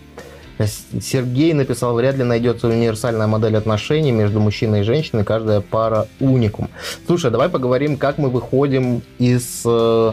[1.01, 6.69] Сергей написал, вряд ли найдется универсальная модель отношений между мужчиной и женщиной, каждая пара уникум.
[7.07, 10.13] Слушай, давай поговорим, как мы выходим из э,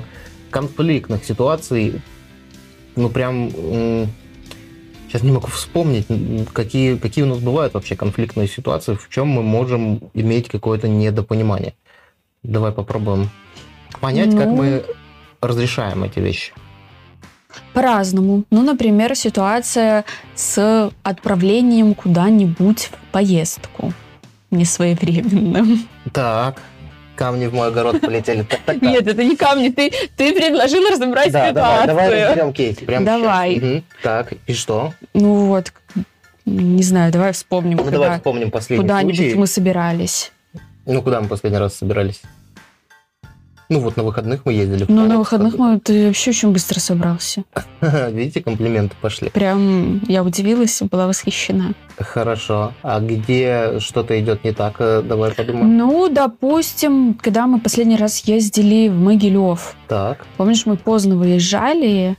[0.50, 2.02] конфликтных ситуаций,
[2.96, 3.50] ну прям
[5.08, 6.06] сейчас не могу вспомнить,
[6.54, 11.74] какие, какие у нас бывают вообще конфликтные ситуации, в чем мы можем иметь какое-то недопонимание.
[12.44, 13.30] Давай попробуем
[14.00, 14.86] понять, ну, как мы
[15.42, 16.54] разрешаем эти вещи.
[17.74, 18.44] По-разному.
[18.52, 23.94] Ну, например, ситуация с отправлением куда-нибудь в поездку
[24.52, 25.88] несвоевременным.
[26.14, 26.62] Так
[27.20, 28.48] камни в мой огород полетели.
[28.82, 31.88] Нет, это не камни, ты, ты предложил разобрать да, ситуацию.
[31.88, 32.78] Давай, давай разберем кейс.
[32.78, 33.58] Прямо давай.
[33.58, 33.84] Угу.
[34.02, 34.94] Так, и что?
[35.14, 35.74] Ну вот,
[36.46, 37.78] не знаю, давай вспомним.
[37.78, 40.32] Ну, давай вспомним последний Куда-нибудь мы собирались.
[40.86, 42.22] Ну, куда мы последний раз собирались?
[43.70, 44.86] Ну вот на выходных мы ездили.
[44.88, 47.44] Ну на выходных мы ты вообще очень быстро собрался.
[47.82, 49.30] Видите, комплименты пошли.
[49.30, 51.74] Прям я удивилась, была восхищена.
[52.00, 52.74] Хорошо.
[52.82, 54.78] А где что-то идет не так?
[54.80, 55.78] Э, давай подумаем.
[55.78, 59.76] Ну, допустим, когда мы последний раз ездили в Могилев.
[59.88, 60.26] Так.
[60.38, 62.18] Помнишь, мы поздно выезжали,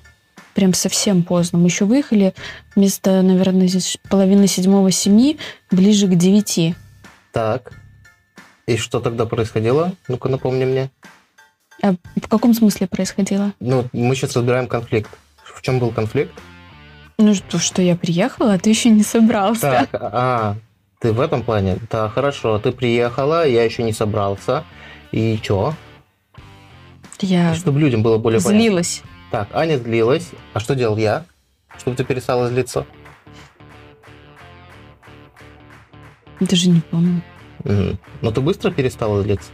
[0.55, 1.59] прям совсем поздно.
[1.59, 2.33] Мы еще выехали
[2.77, 3.69] вместо, наверное,
[4.09, 5.37] половины седьмого семи,
[5.73, 6.77] ближе к девяти.
[7.33, 7.73] Так.
[8.67, 9.95] И что тогда происходило?
[10.07, 10.91] Ну-ка напомни мне.
[11.83, 13.53] А в каком смысле происходило?
[13.61, 15.11] Ну, мы сейчас разбираем конфликт.
[15.43, 16.33] В чем был конфликт?
[17.19, 19.61] Ну, что, что я приехала, а ты еще не собрался.
[19.61, 20.57] Так, а,
[21.01, 21.79] ты в этом плане?
[21.91, 24.65] Да, хорошо, ты приехала, я еще не собрался.
[25.13, 25.75] И что?
[27.21, 29.03] Я Чтобы людям было более злилась.
[29.03, 29.21] понятно.
[29.31, 30.31] Так, Аня злилась.
[30.55, 31.25] А что делал я?
[31.79, 32.87] Чтобы ты перестала злиться?
[36.41, 37.23] Даже не помню.
[37.65, 37.99] Угу.
[38.23, 39.51] Но ты быстро перестала злиться?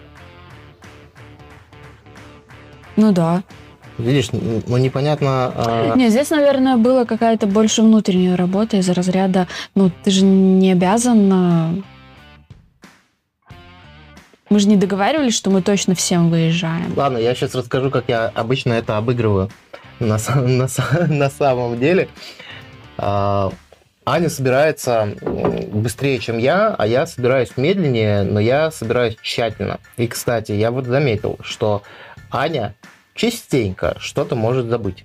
[2.96, 3.42] Ну да.
[3.98, 5.52] Видишь, ну непонятно...
[5.56, 5.94] А...
[5.96, 11.84] Нет, здесь, наверное, была какая-то больше внутренняя работа из разряда, ну, ты же не обязан...
[14.48, 16.92] Мы же не договаривались, что мы точно всем выезжаем.
[16.94, 19.50] Ладно, я сейчас расскажу, как я обычно это обыгрываю
[19.98, 20.68] на, на,
[21.08, 22.08] на самом деле.
[22.96, 23.50] А,
[24.04, 25.16] Аня собирается
[25.72, 29.80] быстрее, чем я, а я собираюсь медленнее, но я собираюсь тщательно.
[29.96, 31.82] И, кстати, я вот заметил, что
[32.30, 32.74] Аня
[33.14, 35.04] частенько что-то может забыть.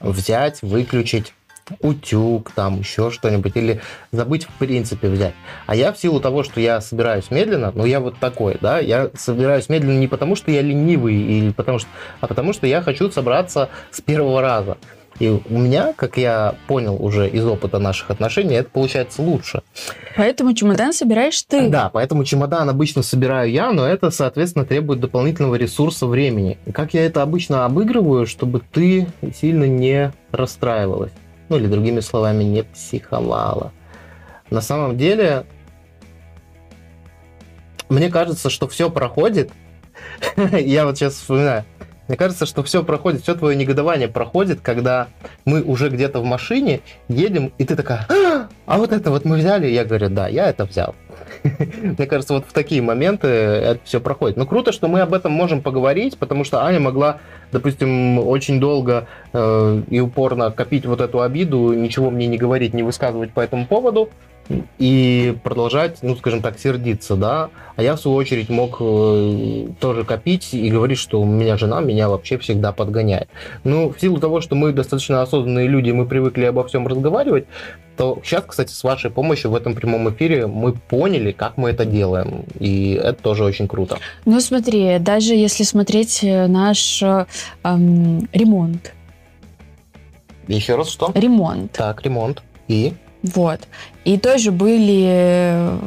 [0.00, 1.34] Взять, выключить,
[1.80, 3.80] утюг, там еще что-нибудь, или
[4.12, 5.34] забыть в принципе взять.
[5.66, 9.10] А я в силу того, что я собираюсь медленно, ну я вот такой, да, я
[9.14, 11.88] собираюсь медленно не потому, что я ленивый, или потому что,
[12.20, 14.78] а потому что я хочу собраться с первого раза.
[15.18, 19.62] И у меня, как я понял уже из опыта наших отношений, это получается лучше.
[20.16, 21.68] Поэтому чемодан собираешь ты.
[21.68, 26.58] Да, поэтому чемодан обычно собираю я, но это, соответственно, требует дополнительного ресурса времени.
[26.66, 31.12] И как я это обычно обыгрываю, чтобы ты сильно не расстраивалась.
[31.48, 33.72] Ну или другими словами, не психовала.
[34.50, 35.44] На самом деле,
[37.88, 39.50] мне кажется, что все проходит.
[40.52, 41.64] Я вот сейчас вспоминаю.
[42.08, 45.08] Мне кажется, что все проходит, все твое негодование проходит, когда
[45.44, 49.26] мы уже где то в машине едем, и ты такая, а, а вот это вот
[49.26, 49.66] мы взяли?
[49.66, 50.94] Я говорю, да, я это взял.
[51.82, 54.38] Мне кажется, вот в такие моменты это все проходит.
[54.38, 57.18] Но круто, что мы об этом можем поговорить, потому что Аня могла,
[57.52, 62.82] допустим, очень долго э, и упорно копить вот эту обиду, ничего мне не говорить, не
[62.82, 64.08] высказывать по этому поводу
[64.78, 67.50] и продолжать, ну, скажем так, сердиться, да.
[67.76, 71.80] А я, в свою очередь, мог э, тоже копить и говорить, что у меня жена
[71.80, 73.28] меня вообще всегда подгоняет.
[73.64, 77.46] Ну, в силу того, что мы достаточно осознанные люди, мы привыкли обо всем разговаривать,
[77.96, 81.84] то сейчас, кстати, с вашей помощью в этом прямом эфире мы поняли, как мы это
[81.84, 82.44] делаем.
[82.58, 83.98] И это тоже очень круто.
[84.24, 88.94] Ну, смотри, даже если смотреть э, наш эм, ремонт.
[90.46, 91.12] Еще раз что?
[91.14, 91.72] Ремонт.
[91.72, 92.42] Так, ремонт.
[92.68, 92.94] И?
[93.34, 93.60] Вот.
[94.04, 95.78] И тоже были э,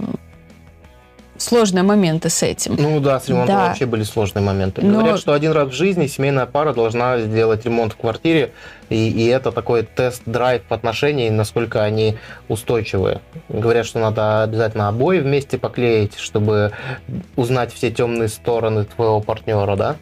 [1.41, 2.75] сложные моменты с этим.
[2.77, 3.67] Ну да, с ремонтом да.
[3.67, 4.81] вообще были сложные моменты.
[4.83, 4.99] Но...
[4.99, 8.53] Говорят, что один раз в жизни семейная пара должна сделать ремонт в квартире,
[8.89, 13.21] и, и это такой тест-драйв отношений, насколько они устойчивые.
[13.49, 16.71] Говорят, что надо обязательно обои вместе поклеить, чтобы
[17.35, 19.95] узнать все темные стороны твоего партнера, да?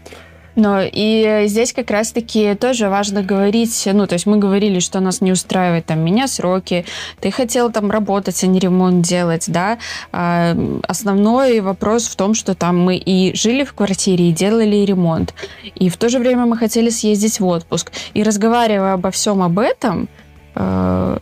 [0.60, 5.22] Но и здесь как раз-таки тоже важно говорить, ну, то есть мы говорили, что нас
[5.22, 6.86] не устраивает там меня сроки,
[7.22, 9.78] ты хотел там работать, а не ремонт делать, да.
[10.12, 15.34] А основной вопрос в том, что там мы и жили в квартире, и делали ремонт.
[15.76, 17.93] И в то же время мы хотели съездить в отпуск.
[18.13, 20.10] И разговаривая обо всем об этом,
[20.56, 21.17] э,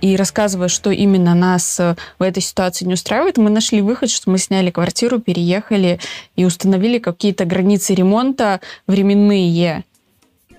[0.00, 4.30] и рассказывая, что именно нас э, в этой ситуации не устраивает, мы нашли выход, что
[4.30, 6.00] мы сняли квартиру, переехали
[6.36, 9.84] и установили какие-то границы ремонта временные.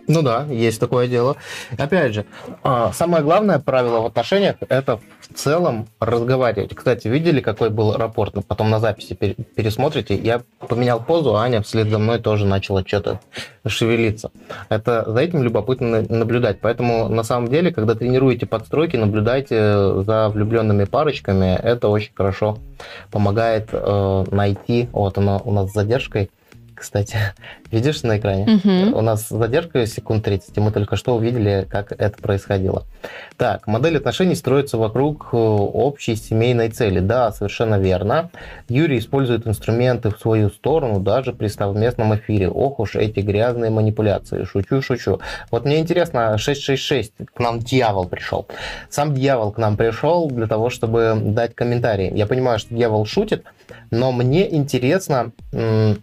[0.08, 1.36] Ну да, есть такое дело.
[1.78, 2.26] Опять же,
[2.64, 5.02] а, самое главное правило в отношениях– это
[5.38, 6.76] целом разговаривать.
[6.76, 8.36] Кстати, видели, какой был рапорт?
[8.48, 10.16] Потом на записи пересмотрите.
[10.16, 13.20] Я поменял позу, а Аня вслед за мной тоже начала что-то
[13.66, 14.32] шевелиться.
[14.70, 16.60] Это за этим любопытно наблюдать.
[16.62, 21.56] Поэтому на самом деле, когда тренируете подстройки, наблюдайте за влюбленными парочками.
[21.56, 22.58] Это очень хорошо
[23.12, 24.90] помогает э, найти.
[24.92, 26.30] Вот оно у нас с задержкой
[26.78, 27.18] кстати.
[27.72, 28.44] Видишь на экране?
[28.56, 28.98] Угу.
[28.98, 32.86] У нас задержка секунд 30, и мы только что увидели, как это происходило.
[33.38, 37.00] Так, модель отношений строится вокруг э, общей семейной цели.
[37.00, 38.30] Да, совершенно верно.
[38.70, 42.50] Юрий использует инструменты в свою сторону даже при совместном эфире.
[42.50, 44.44] Ох уж эти грязные манипуляции.
[44.44, 45.20] Шучу, шучу.
[45.52, 48.48] Вот мне интересно, 666, к нам дьявол пришел.
[48.90, 52.12] Сам дьявол к нам пришел для того, чтобы дать комментарий.
[52.14, 53.46] Я понимаю, что дьявол шутит,
[53.92, 55.32] но мне интересно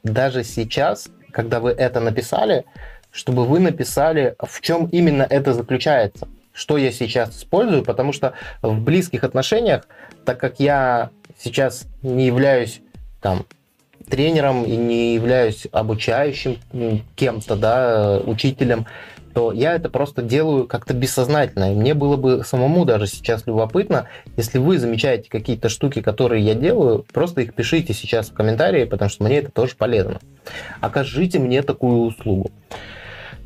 [0.02, 2.64] даже сейчас, когда вы это написали,
[3.10, 8.80] чтобы вы написали, в чем именно это заключается, что я сейчас использую, потому что в
[8.80, 9.86] близких отношениях,
[10.24, 12.80] так как я сейчас не являюсь
[13.20, 13.46] там
[14.08, 16.58] тренером и не являюсь обучающим
[17.16, 18.86] кем-то, да, учителем,
[19.34, 21.72] то я это просто делаю как-то бессознательно.
[21.72, 26.54] И мне было бы самому даже сейчас любопытно, если вы замечаете какие-то штуки, которые я
[26.54, 30.20] делаю, просто их пишите сейчас в комментарии, потому что мне это тоже полезно.
[30.80, 32.50] Окажите мне такую услугу.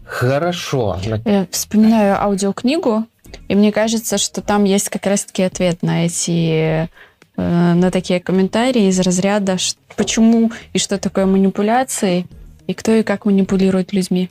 [0.05, 0.99] Хорошо.
[1.25, 3.05] Я вспоминаю аудиокнигу,
[3.49, 6.89] и мне кажется, что там есть как раз-таки ответ на эти
[7.37, 9.57] э, на такие комментарии из разряда,
[9.97, 12.27] почему и что такое манипуляции,
[12.67, 14.31] и кто и как манипулирует людьми.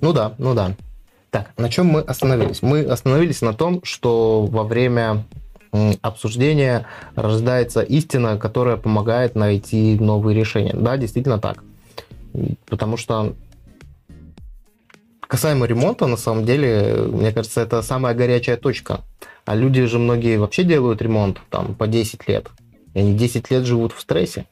[0.00, 0.72] Ну да, ну да.
[1.36, 2.62] Так, на чем мы остановились?
[2.62, 5.24] Мы остановились на том, что во время
[6.00, 10.72] обсуждения рождается истина, которая помогает найти новые решения.
[10.72, 11.62] Да, действительно так.
[12.70, 13.34] Потому что
[15.20, 19.02] касаемо ремонта, на самом деле, мне кажется, это самая горячая точка.
[19.44, 22.48] А люди же многие вообще делают ремонт там по 10 лет.
[22.94, 24.46] И они 10 лет живут в стрессе.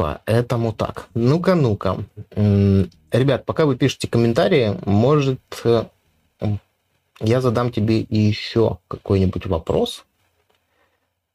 [0.00, 1.08] Поэтому так.
[1.12, 1.98] Ну-ка, ну-ка.
[2.34, 5.84] Ребят, пока вы пишете комментарии, может, э,
[7.20, 10.06] я задам тебе еще какой-нибудь вопрос.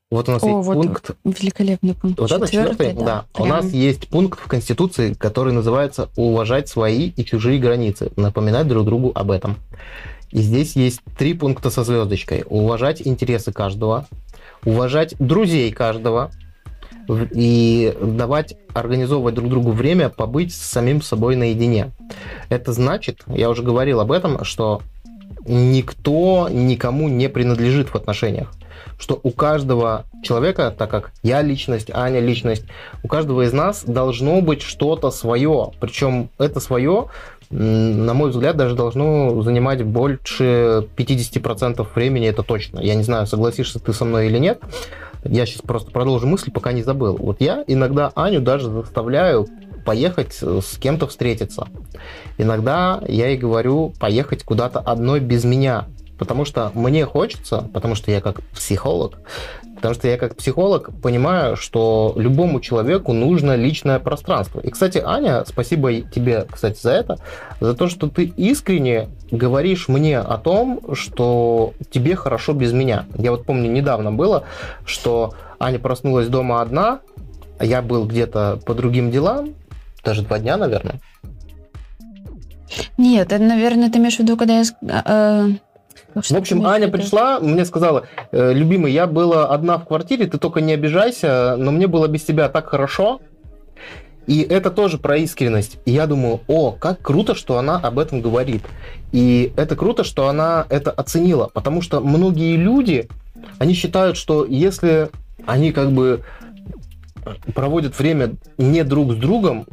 [0.09, 1.11] Вот у нас О, есть вот пункт...
[1.23, 2.19] Великолепный пункт.
[2.19, 2.93] Вот это четвертый?
[2.93, 3.05] Да.
[3.05, 3.25] да.
[3.33, 3.47] Прям...
[3.47, 8.85] У нас есть пункт в Конституции, который называется «Уважать свои и чужие границы, напоминать друг
[8.85, 9.57] другу об этом».
[10.31, 12.43] И здесь есть три пункта со звездочкой.
[12.49, 14.07] Уважать интересы каждого,
[14.63, 16.31] уважать друзей каждого,
[17.09, 21.91] и давать, организовывать друг другу время побыть с самим собой наедине.
[22.49, 24.81] Это значит, я уже говорил об этом, что
[25.45, 28.51] никто никому не принадлежит в отношениях.
[28.97, 32.63] Что у каждого человека, так как я личность, Аня личность,
[33.03, 35.71] у каждого из нас должно быть что-то свое.
[35.79, 37.07] Причем это свое,
[37.49, 42.79] на мой взгляд, даже должно занимать больше 50% времени, это точно.
[42.79, 44.61] Я не знаю, согласишься ты со мной или нет.
[45.25, 47.17] Я сейчас просто продолжу мысль, пока не забыл.
[47.17, 49.47] Вот я иногда Аню даже заставляю
[49.85, 51.67] поехать с кем-то встретиться.
[52.37, 55.85] Иногда я ей говорю поехать куда-то одной без меня.
[56.17, 59.19] Потому что мне хочется, потому что я как психолог,
[59.85, 64.59] Потому что я как психолог понимаю, что любому человеку нужно личное пространство.
[64.61, 67.17] И, кстати, Аня, спасибо тебе, кстати, за это,
[67.59, 73.05] за то, что ты искренне говоришь мне о том, что тебе хорошо без меня.
[73.15, 74.45] Я вот помню, недавно было,
[74.87, 77.01] что Аня проснулась дома одна,
[77.59, 79.53] я был где-то по другим делам,
[80.03, 80.99] даже два дня, наверное.
[82.97, 84.63] Нет, это, наверное, ты имеешь в виду, когда я...
[85.05, 85.49] Э,
[86.15, 90.61] в общем, Аня пришла, мне сказала, «Э, любимый, я была одна в квартире, ты только
[90.61, 93.21] не обижайся, но мне было без тебя так хорошо.
[94.25, 95.77] И это тоже про искренность.
[95.85, 98.63] И я думаю, о, как круто, что она об этом говорит.
[99.11, 103.07] И это круто, что она это оценила, потому что многие люди,
[103.59, 105.09] они считают, что если
[105.45, 106.23] они как бы
[107.53, 109.67] проводят время не друг с другом,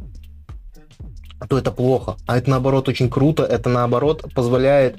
[1.49, 2.17] то это плохо.
[2.27, 3.45] А это наоборот очень круто.
[3.45, 4.97] Это наоборот позволяет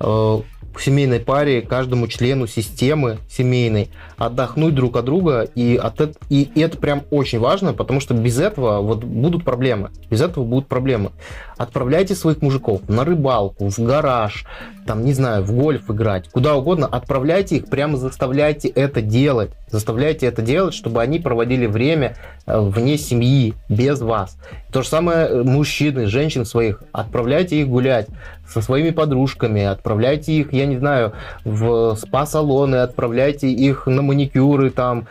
[0.00, 0.40] э,
[0.80, 5.42] семейной паре, каждому члену системы семейной отдохнуть друг от друга.
[5.54, 9.90] И, от, и это прям очень важно, потому что без этого вот будут проблемы.
[10.10, 11.12] Без этого будут проблемы.
[11.56, 14.44] Отправляйте своих мужиков на рыбалку, в гараж,
[14.86, 16.86] там, не знаю, в гольф играть, куда угодно.
[16.86, 19.50] Отправляйте их, прямо заставляйте это делать.
[19.68, 22.16] Заставляйте это делать, чтобы они проводили время
[22.46, 24.38] э, вне семьи, без вас.
[24.72, 26.82] То же самое э, мужчины, женщин своих.
[26.92, 28.06] Отправляйте их гулять
[28.48, 31.12] со своими подружками, отправляйте их, я не знаю,
[31.44, 35.08] в спа-салоны, отправляйте их на маникюры, там,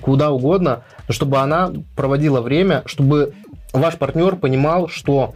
[0.00, 3.34] куда угодно, чтобы она проводила время, чтобы
[3.72, 5.34] ваш партнер понимал, что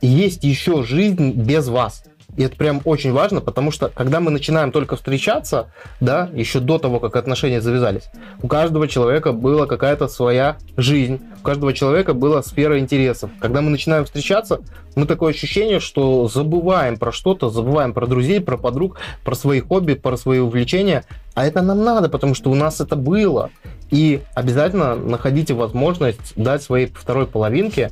[0.00, 2.04] есть еще жизнь без вас.
[2.36, 6.78] И это прям очень важно, потому что когда мы начинаем только встречаться, да, еще до
[6.78, 8.10] того, как отношения завязались,
[8.42, 13.30] у каждого человека была какая-то своя жизнь, у каждого человека была сфера интересов.
[13.40, 14.60] Когда мы начинаем встречаться,
[14.94, 19.94] мы такое ощущение, что забываем про что-то, забываем про друзей, про подруг, про свои хобби,
[19.94, 21.04] про свои увлечения,
[21.34, 23.50] а это нам надо, потому что у нас это было.
[23.90, 27.90] И обязательно находите возможность дать своей второй половинке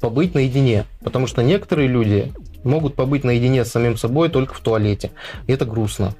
[0.00, 2.32] побыть наедине, потому что некоторые люди
[2.64, 5.10] могут побыть наедине с самим собой только в туалете.
[5.46, 6.14] И это грустно.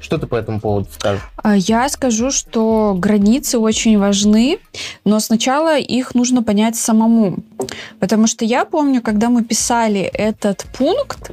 [0.00, 1.22] Что ты по этому поводу скажешь?
[1.36, 4.58] А, я скажу, что границы очень важны,
[5.04, 7.38] но сначала их нужно понять самому.
[8.00, 11.32] Потому что я помню, когда мы писали этот пункт,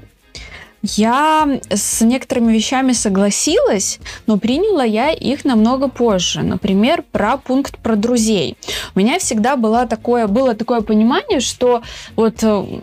[0.81, 6.41] я с некоторыми вещами согласилась, но приняла я их намного позже.
[6.41, 8.55] Например, про пункт про друзей.
[8.95, 11.81] У меня всегда было такое, было такое понимание, что
[12.15, 12.81] вот э,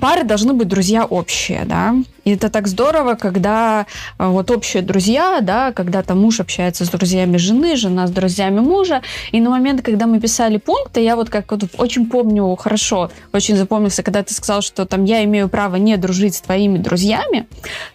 [0.00, 1.94] пары должны быть друзья общие, да.
[2.26, 3.86] И это так здорово, когда
[4.18, 8.58] э, вот общие друзья, да, когда там муж общается с друзьями жены, жена с друзьями
[8.58, 9.02] мужа.
[9.30, 13.56] И на момент, когда мы писали пункты, я вот как вот очень помню хорошо, очень
[13.56, 17.46] запомнился, когда ты сказал, что там я имею право не дружить с твоими друзьями.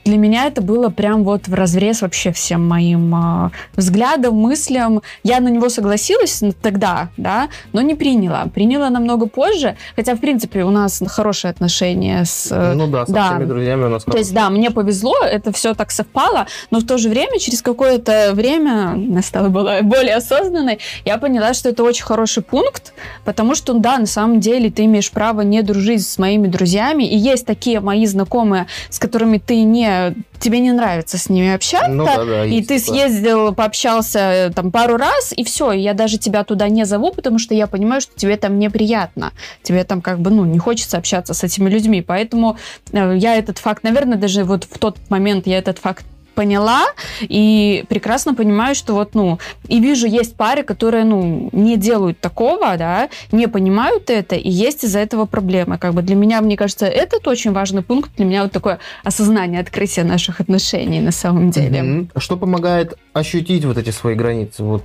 [0.06, 5.02] Для меня это было прям вот в разрез вообще всем моим э, взглядам, мыслям.
[5.24, 8.46] Я на него согласилась тогда, да, но не приняла.
[8.46, 12.48] Приняла намного позже, хотя, в принципе, у нас хорошие отношения с...
[12.50, 13.32] Э, ну да, с да.
[13.32, 16.98] всеми друзьями у нас есть, да, мне повезло, это все так совпало, но в то
[16.98, 22.04] же время, через какое-то время, я стала была более осознанной, я поняла, что это очень
[22.04, 22.94] хороший пункт,
[23.26, 27.18] потому что, да, на самом деле ты имеешь право не дружить с моими друзьями, и
[27.18, 32.06] есть такие мои знакомые, с которыми ты не тебе не нравится с ними общаться, ну,
[32.06, 33.08] да, да, и ты такое.
[33.08, 37.38] съездил, пообщался э, там пару раз, и все, я даже тебя туда не зову, потому
[37.38, 41.34] что я понимаю, что тебе там неприятно, тебе там как бы, ну, не хочется общаться
[41.34, 42.58] с этими людьми, поэтому
[42.92, 46.86] э, я этот факт, наверное, даже вот в тот момент я этот факт поняла
[47.22, 49.38] и прекрасно понимаю, что вот, ну,
[49.68, 54.84] и вижу, есть пары, которые, ну, не делают такого, да, не понимают это, и есть
[54.84, 55.78] из-за этого проблемы.
[55.78, 59.60] Как бы для меня, мне кажется, этот очень важный пункт, для меня вот такое осознание,
[59.60, 61.80] открытие наших отношений на самом деле.
[61.80, 62.10] Mm-hmm.
[62.20, 64.64] Что помогает ощутить вот эти свои границы?
[64.64, 64.84] Вот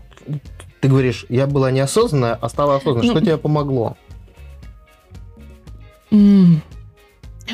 [0.80, 3.06] ты говоришь, я была неосознанная, а стала осознанной.
[3.06, 3.96] Ну, что тебе помогло?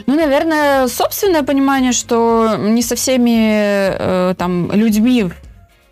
[0.07, 5.33] Ну, наверное, собственное понимание, что не со всеми э, там людьми в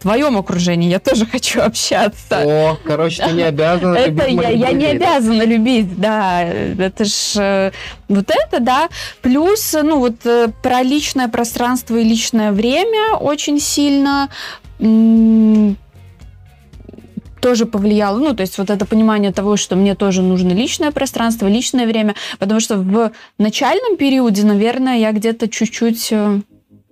[0.01, 2.42] твоем окружении я тоже хочу общаться.
[2.44, 4.42] О, короче, ты не обязана это любить.
[4.42, 6.42] Я, я не обязана любить, да.
[6.42, 7.72] Это ж э,
[8.09, 8.88] вот это, да.
[9.20, 14.30] Плюс, ну, вот э, про личное пространство и личное время очень сильно
[17.41, 21.47] тоже повлияло, ну, то есть вот это понимание того, что мне тоже нужно личное пространство,
[21.47, 26.41] личное время, потому что в начальном периоде, наверное, я где-то чуть-чуть э,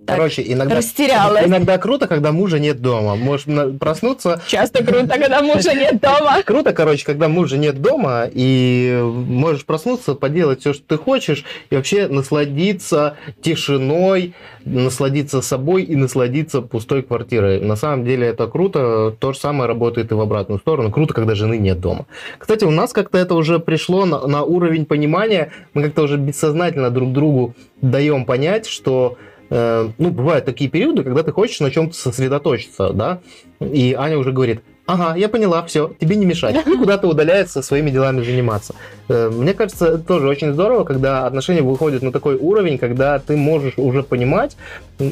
[0.09, 1.45] так Короче, иногда, растерялась.
[1.45, 3.15] иногда круто, когда мужа нет дома.
[3.15, 3.45] Можешь
[3.79, 4.41] проснуться.
[4.47, 6.41] Часто круто, когда мужа нет дома.
[6.45, 11.75] Круто, короче, когда мужа нет дома, и можешь проснуться, поделать все, что ты хочешь, и
[11.75, 14.33] вообще насладиться тишиной,
[14.65, 17.61] насладиться собой и насладиться пустой квартирой.
[17.61, 19.15] На самом деле это круто.
[19.19, 20.91] То же самое работает и в обратную сторону.
[20.91, 22.05] Круто, когда жены нет дома.
[22.37, 25.51] Кстати, у нас как-то это уже пришло на, на уровень понимания.
[25.73, 29.17] Мы как-то уже бессознательно друг другу даем понять, что
[29.49, 33.19] э, ну, бывают такие периоды, когда ты хочешь на чем-то сосредоточиться, да,
[33.59, 37.91] и Аня уже говорит, ага, я поняла, все, тебе не мешать, и куда-то удаляется своими
[37.91, 38.75] делами заниматься.
[39.07, 43.37] Э, Мне кажется, это тоже очень здорово, когда отношения выходят на такой уровень, когда ты
[43.37, 44.57] можешь уже понимать,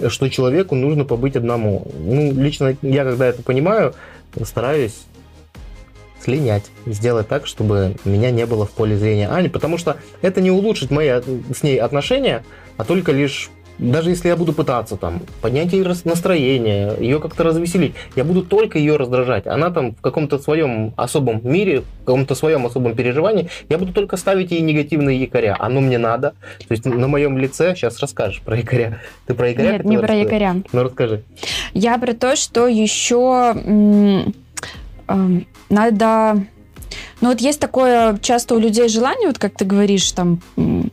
[0.08, 1.88] что человеку нужно побыть одному.
[2.00, 3.94] Ну, лично я, когда это понимаю,
[4.44, 4.96] стараюсь
[6.20, 10.52] слинять, сделать так, чтобы меня не было в поле зрения Ани, потому что это не
[10.52, 12.44] улучшит мои с ней отношения,
[12.76, 13.50] а только лишь
[13.80, 18.44] даже если я буду пытаться там поднять ей рас- настроение, ее как-то развеселить, я буду
[18.44, 19.48] только ее раздражать.
[19.48, 24.18] Она там в каком-то своем особом мире, в каком-то своем особом переживании, я буду только
[24.18, 25.56] ставить ей негативные якоря.
[25.60, 26.34] Оно мне надо.
[26.68, 29.00] То есть на моем лице сейчас расскажешь про якоря.
[29.28, 29.74] Ты про якоря?
[29.74, 30.24] Нет, не про рассказать?
[30.26, 30.56] якоря.
[30.72, 31.24] Ну расскажи.
[31.74, 34.34] Я про то, что еще м,
[35.08, 36.44] эм, надо...
[37.22, 40.92] Ну вот есть такое часто у людей желание, вот как ты говоришь, там м,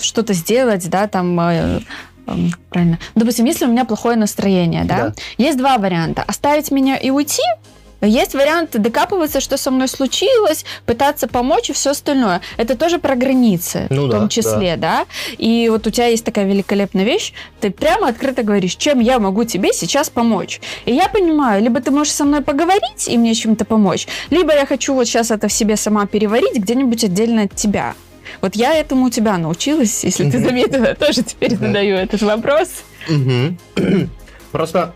[0.00, 1.38] что-то сделать, да, там...
[1.40, 1.80] э,
[2.26, 2.98] эм, Правильно.
[3.14, 5.14] Допустим, если у меня плохое настроение, да, Да.
[5.38, 6.22] есть два варианта.
[6.26, 7.42] Оставить меня и уйти,
[8.00, 12.40] есть вариант докапываться, что со мной случилось, пытаться помочь и все остальное.
[12.56, 15.04] Это тоже про границы, Ну в да, том числе, да.
[15.36, 19.42] И вот у тебя есть такая великолепная вещь, ты прямо открыто говоришь, чем я могу
[19.42, 20.60] тебе сейчас помочь.
[20.84, 24.64] И я понимаю, либо ты можешь со мной поговорить и мне чем-то помочь, либо я
[24.64, 27.94] хочу вот сейчас это в себе сама переварить где-нибудь отдельно от тебя.
[28.40, 32.68] Вот я этому у тебя научилась, если ты заметила, тоже теперь задаю этот вопрос.
[34.52, 34.94] Просто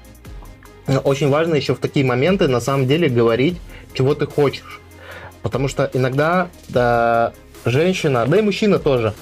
[0.86, 3.58] э, очень важно еще в такие моменты на самом деле говорить,
[3.94, 4.80] чего ты хочешь.
[5.42, 7.32] Потому что иногда да,
[7.64, 9.14] женщина, да и мужчина тоже,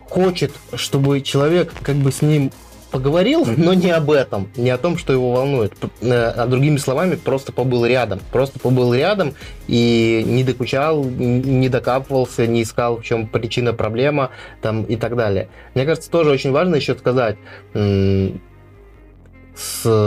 [0.00, 2.50] хочет, чтобы человек как бы с ним
[2.92, 5.72] поговорил, но не об этом, не о том, что его волнует.
[6.00, 8.20] Э, А другими словами, просто побыл рядом.
[8.30, 9.34] Просто побыл рядом
[9.66, 14.30] и не докучал, не докапывался, не искал, в чем причина, проблема
[14.60, 15.48] там, и так далее.
[15.74, 17.36] Мне кажется, тоже очень важно еще сказать,
[17.74, 18.32] с,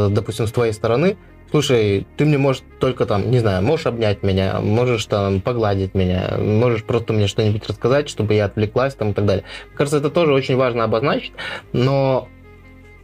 [0.09, 1.17] допустим, с твоей стороны,
[1.51, 6.35] слушай, ты мне можешь только там, не знаю, можешь обнять меня, можешь там погладить меня,
[6.37, 9.45] можешь просто мне что-нибудь рассказать, чтобы я отвлеклась там и так далее.
[9.69, 11.33] Мне кажется, это тоже очень важно обозначить,
[11.73, 12.27] но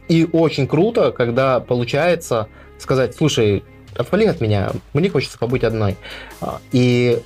[0.08, 2.48] и очень круто, когда получается
[2.78, 3.64] сказать, слушай,
[3.96, 5.96] отвали от меня, мне хочется побыть одной.
[6.40, 7.20] А, И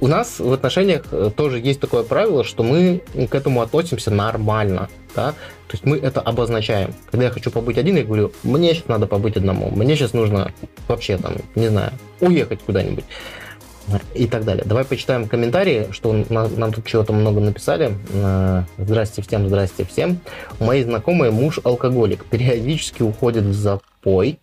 [0.00, 4.88] у нас в отношениях э, тоже есть такое правило, что мы к этому относимся нормально.
[5.14, 5.30] Да?
[5.68, 6.92] То есть мы это обозначаем.
[7.10, 10.52] Когда я хочу побыть один, я говорю, мне сейчас надо побыть одному, мне сейчас нужно
[10.88, 13.04] вообще там, не знаю, уехать куда-нибудь
[14.14, 14.64] и так далее.
[14.64, 17.94] Давай почитаем комментарии, что на- нам тут чего-то много написали.
[18.12, 20.18] Э, Здрасте всем, здрасте всем.
[20.60, 24.38] У моей знакомой муж алкоголик, периодически уходит в запой,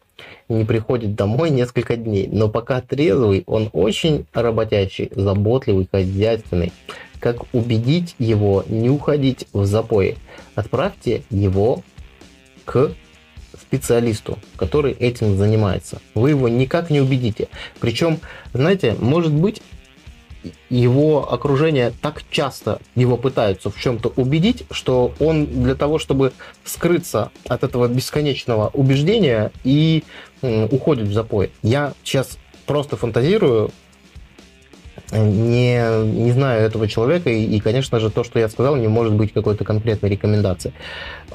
[0.49, 6.73] не приходит домой несколько дней, но пока трезвый, он очень работящий, заботливый, хозяйственный.
[7.19, 10.17] Как убедить его не уходить в запои?
[10.55, 11.83] Отправьте его
[12.65, 12.91] к
[13.69, 16.01] специалисту, который этим занимается.
[16.15, 17.49] Вы его никак не убедите.
[17.79, 18.19] Причем,
[18.51, 19.61] знаете, может быть,
[20.69, 26.31] его окружение так часто его пытаются в чем-то убедить, что он для того, чтобы
[26.63, 30.03] скрыться от этого бесконечного убеждения и
[30.41, 31.51] уходит в запой.
[31.61, 33.71] Я сейчас просто фантазирую,
[35.11, 39.13] не, не знаю этого человека, и, и, конечно же, то, что я сказал, не может
[39.13, 40.71] быть какой-то конкретной рекомендации.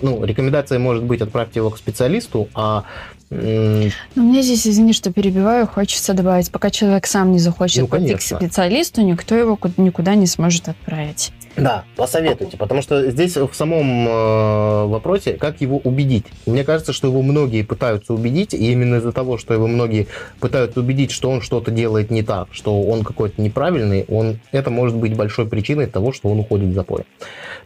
[0.03, 2.85] Ну, рекомендация может быть отправьте его к специалисту, а
[3.31, 8.14] Ну, мне здесь, извини, что перебиваю, хочется добавить, пока человек сам не захочет Ну, пойти
[8.14, 11.33] к специалисту, никто его ку- никуда не сможет отправить.
[11.57, 16.26] Да, посоветуйте, потому что здесь в самом э, вопросе, как его убедить.
[16.46, 20.09] Мне кажется, что его многие пытаются убедить, и именно из-за того, что его многие
[20.40, 24.96] пытаются убедить, что он что-то делает не так, что он какой-то неправильный, он, это может
[24.96, 27.05] быть большой причиной того, что он уходит в запой.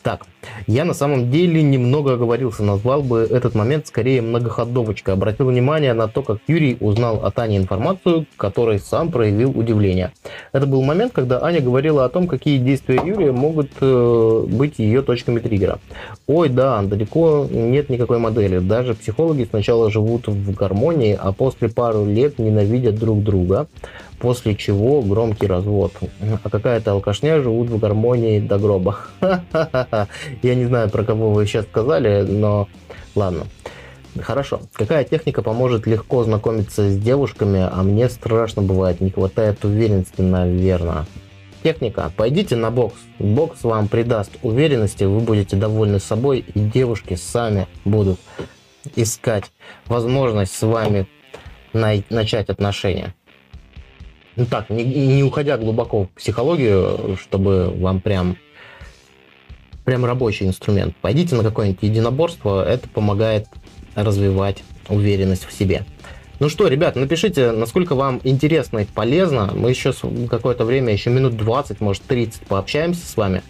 [0.03, 0.27] Так,
[0.67, 5.15] я на самом деле немного оговорился, назвал бы этот момент скорее многоходовочкой.
[5.15, 10.13] Обратил внимание на то, как Юрий узнал от Ани информацию, которой сам проявил удивление.
[10.53, 15.03] Это был момент, когда Аня говорила о том, какие действия Юрия могут э, быть ее
[15.03, 15.79] точками триггера.
[16.27, 18.59] Ой, да, далеко нет никакой модели.
[18.59, 23.67] Даже психологи сначала живут в гармонии, а после пару лет ненавидят друг друга,
[24.19, 25.93] после чего громкий развод.
[26.43, 28.99] А какая-то алкашня живут в гармонии до гроба.
[30.43, 32.69] Я не знаю, про кого вы сейчас сказали, но
[33.15, 33.45] ладно.
[34.21, 34.61] Хорошо.
[34.73, 41.07] Какая техника поможет легко знакомиться с девушками, а мне страшно бывает, не хватает уверенности, наверное.
[41.63, 42.13] Техника.
[42.17, 42.97] Пойдите на бокс.
[43.19, 48.19] Бокс вам придаст уверенности, вы будете довольны собой, и девушки сами будут
[48.97, 49.51] искать
[49.87, 51.07] возможность с вами
[51.73, 53.15] на- начать отношения.
[54.39, 58.37] Ну так, не, не уходя глубоко в психологию, чтобы вам прям
[59.85, 60.95] прям рабочий инструмент.
[61.01, 63.49] Пойдите на какое-нибудь единоборство, это помогает
[63.97, 65.85] развивать уверенность в себе.
[66.39, 69.51] Ну что, ребят, напишите, насколько вам интересно и полезно.
[69.57, 69.93] Мы еще
[70.31, 73.43] какое-то время, еще минут 20, может 30 пообщаемся с вами.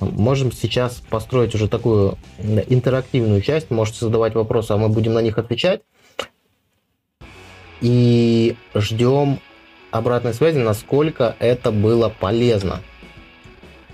[0.00, 3.70] Можем сейчас построить уже такую интерактивную часть.
[3.70, 5.82] Можете задавать вопросы, а мы будем на них отвечать.
[7.82, 9.40] И ждем
[9.90, 12.80] обратной связи, насколько это было полезно.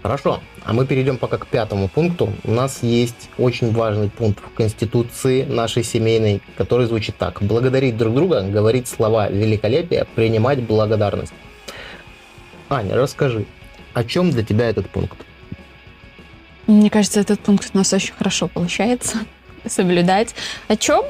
[0.03, 2.32] Хорошо, а мы перейдем пока к пятому пункту.
[2.44, 7.42] У нас есть очень важный пункт в Конституции нашей семейной, который звучит так.
[7.42, 11.32] Благодарить друг друга, говорить слова великолепия, принимать благодарность.
[12.68, 13.47] Аня, расскажи,
[13.94, 15.16] о чем для тебя этот пункт?
[16.66, 19.18] Мне кажется, этот пункт у нас очень хорошо получается
[19.66, 20.34] соблюдать.
[20.68, 21.05] О чем?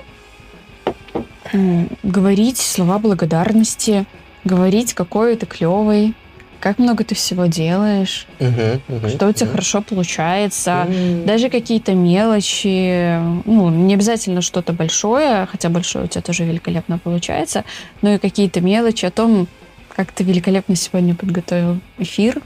[2.03, 4.05] Говорить слова благодарности,
[4.47, 6.15] говорить, какой ты клевый,
[6.61, 9.53] как много ты всего делаешь, угу, угу, что у тебя угу.
[9.53, 11.27] хорошо получается, М.
[11.27, 17.65] даже какие-то мелочи, ну, не обязательно что-то большое, хотя большое у тебя тоже великолепно получается,
[18.01, 19.49] но и какие-то мелочи о том,
[19.95, 22.41] как ты великолепно сегодня подготовил эфир,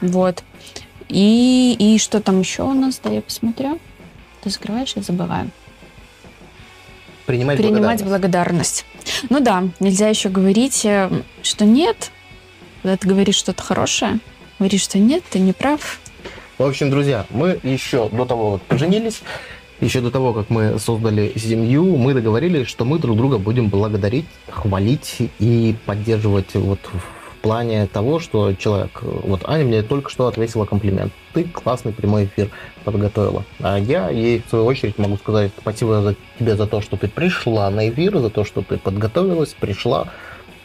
[0.00, 0.44] вот.
[1.08, 3.78] И, и что там еще у нас, да, я посмотрю.
[4.42, 5.50] Ты закрываешь, я забываю.
[7.26, 8.04] Принимать, Принимать благодарность.
[8.04, 8.86] благодарность.
[9.30, 11.10] Ну да, нельзя еще говорить, э,
[11.42, 12.10] что нет,
[12.82, 14.18] когда ты говоришь что-то хорошее,
[14.58, 16.00] говоришь, что нет, ты не прав.
[16.58, 19.22] В общем, друзья, мы еще до того, как поженились,
[19.80, 24.26] еще до того, как мы создали семью, мы договорились, что мы друг друга будем благодарить,
[24.48, 26.78] хвалить и поддерживать вот
[27.44, 29.02] плане того, что человек...
[29.02, 31.12] Вот Аня мне только что ответила комплимент.
[31.34, 32.48] Ты классный прямой эфир
[32.84, 33.44] подготовила.
[33.60, 37.06] А я ей, в свою очередь, могу сказать спасибо за, тебе за то, что ты
[37.06, 40.08] пришла на эфир, за то, что ты подготовилась, пришла,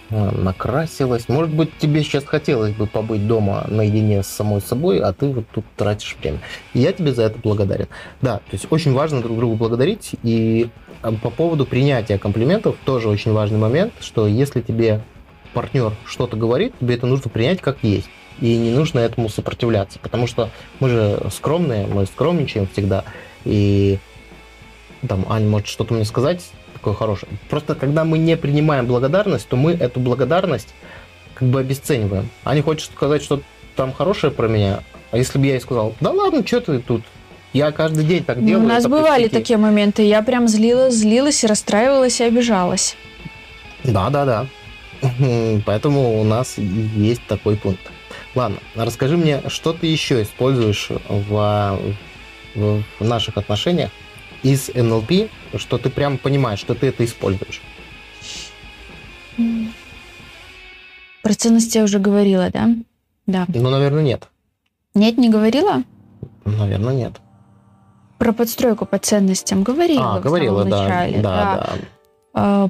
[0.10, 1.28] э, накрасилась.
[1.28, 5.48] Может быть, тебе сейчас хотелось бы побыть дома наедине с самой собой, а ты вот
[5.54, 6.40] тут тратишь время.
[6.74, 7.88] Я тебе за это благодарен.
[8.22, 10.12] Да, то есть очень важно друг другу благодарить.
[10.24, 10.70] И
[11.04, 15.02] э, по поводу принятия комплиментов тоже очень важный момент, что если тебе
[15.54, 18.10] партнер что-то говорит, тебе это нужно принять как есть.
[18.42, 23.04] И не нужно этому сопротивляться, потому что мы же скромные, мы скромничаем всегда.
[23.44, 24.00] И
[25.08, 26.44] там Аня может что-то мне сказать
[26.74, 27.32] такое хорошее.
[27.50, 30.74] Просто когда мы не принимаем благодарность, то мы эту благодарность
[31.34, 32.30] как бы обесцениваем.
[32.46, 33.44] Аня хочет сказать что-то
[33.76, 37.02] там хорошее про меня, а если бы я ей сказал, да ладно, что ты тут,
[37.54, 38.66] я каждый день так делаю.
[38.66, 39.42] у нас бывали пустяки».
[39.42, 40.04] такие моменты.
[40.04, 42.96] Я прям злилась, злилась и расстраивалась и обижалась.
[43.84, 44.48] Да, да, да.
[45.66, 47.82] Поэтому у нас есть такой пункт.
[48.36, 51.80] Ладно, расскажи мне, что ты еще используешь в,
[52.56, 53.92] в наших отношениях
[54.44, 57.62] из НЛП, что ты прям понимаешь, что ты это используешь.
[61.22, 62.70] Про ценности я уже говорила, да?
[63.26, 63.46] Да.
[63.48, 64.28] Ну, наверное, нет.
[64.94, 65.84] Нет, не говорила?
[66.46, 67.14] Наверное, нет.
[68.18, 70.16] Про подстройку по ценностям говорила.
[70.16, 71.70] а, говорила, да, начале, да,
[72.34, 72.70] да.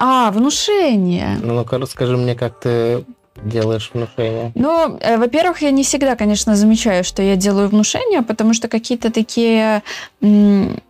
[0.00, 1.38] А, внушение.
[1.42, 3.04] Ну, ну-ка, расскажи мне, как ты
[3.44, 4.50] делаешь внушение.
[4.54, 9.12] Ну, э, во-первых, я не всегда, конечно, замечаю, что я делаю внушение, потому что какие-то
[9.12, 9.82] такие
[10.22, 10.80] м,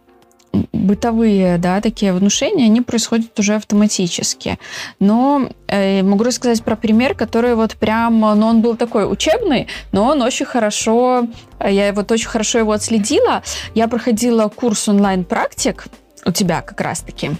[0.72, 4.60] бытовые, да, такие внушения, они происходят уже автоматически.
[5.00, 10.06] Но э, могу рассказать про пример, который вот прям, ну, он был такой учебный, но
[10.06, 11.26] он очень хорошо,
[11.58, 13.42] э, я вот очень хорошо его отследила.
[13.74, 15.86] Я проходила курс онлайн-практик
[16.26, 17.32] у тебя как раз-таки.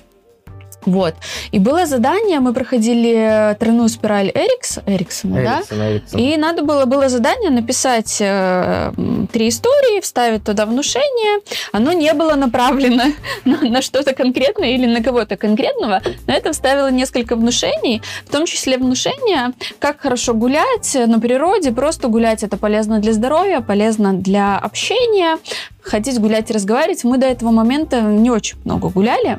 [0.86, 1.14] Вот.
[1.52, 5.56] И было задание, мы проходили тройную спираль Эрикс, Эриксона, да?
[5.58, 6.20] Эриксон, Эриксон.
[6.20, 8.92] И надо было, было задание написать э,
[9.32, 11.40] три истории, вставить туда внушение.
[11.72, 13.04] Оно не было направлено
[13.44, 16.02] на, на что-то конкретное или на кого-то конкретного.
[16.26, 21.72] На это вставила несколько внушений, в том числе внушение, как хорошо гулять на природе.
[21.72, 25.38] Просто гулять это полезно для здоровья, полезно для общения.
[25.82, 27.04] Ходить, гулять и разговаривать.
[27.04, 29.38] Мы до этого момента не очень много гуляли.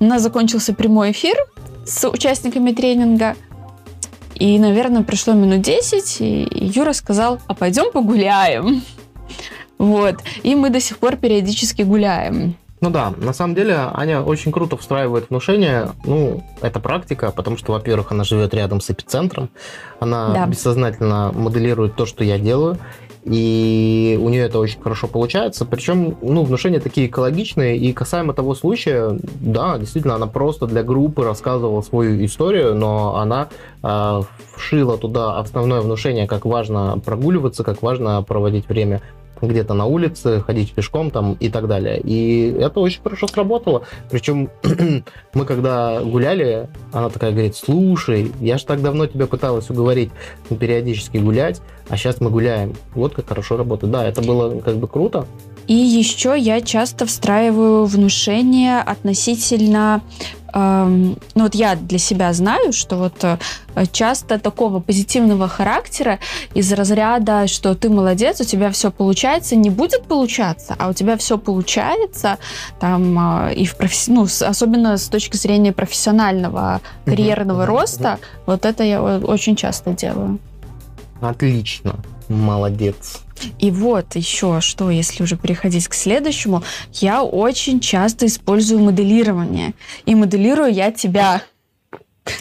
[0.00, 1.36] У нас закончился прямой эфир
[1.86, 3.36] с участниками тренинга.
[4.34, 8.82] И, наверное, прошло минут 10, и Юра сказал, а пойдем погуляем.
[9.76, 10.20] Вот.
[10.44, 12.56] И мы до сих пор периодически гуляем.
[12.84, 15.88] Ну да, на самом деле Аня очень круто встраивает внушение.
[16.04, 19.48] Ну, это практика, потому что, во-первых, она живет рядом с эпицентром,
[20.00, 20.46] она да.
[20.46, 22.78] бессознательно моделирует то, что я делаю,
[23.24, 25.64] и у нее это очень хорошо получается.
[25.64, 31.24] Причем, ну, внушения такие экологичные, и касаемо того случая, да, действительно, она просто для группы
[31.24, 33.48] рассказывала свою историю, но она
[33.82, 34.20] э,
[34.54, 39.00] вшила туда основное внушение, как важно прогуливаться, как важно проводить время
[39.40, 42.00] где-то на улице, ходить пешком там и так далее.
[42.00, 43.82] И это очень хорошо сработало.
[44.10, 44.50] Причем
[45.34, 50.10] мы когда гуляли, она такая говорит, слушай, я же так давно тебя пыталась уговорить
[50.48, 52.74] периодически гулять, а сейчас мы гуляем.
[52.94, 53.92] Вот как хорошо работает.
[53.92, 55.26] Да, это было как бы круто.
[55.66, 60.02] И еще я часто встраиваю внушение относительно
[60.54, 63.38] ну вот я для себя знаю, что вот э,
[63.90, 66.20] часто такого позитивного характера
[66.54, 71.16] из разряда, что ты молодец, у тебя все получается, не будет получаться, а у тебя
[71.16, 72.38] все получается,
[72.78, 74.06] там а, и в професс...
[74.06, 80.38] ну, особенно с точки зрения профессионального карьерного роста, вот это я очень часто делаю.
[81.24, 83.22] Отлично, молодец.
[83.58, 86.62] И вот еще что, если уже переходить к следующему,
[86.92, 89.72] я очень часто использую моделирование.
[90.04, 91.42] И моделирую я тебя.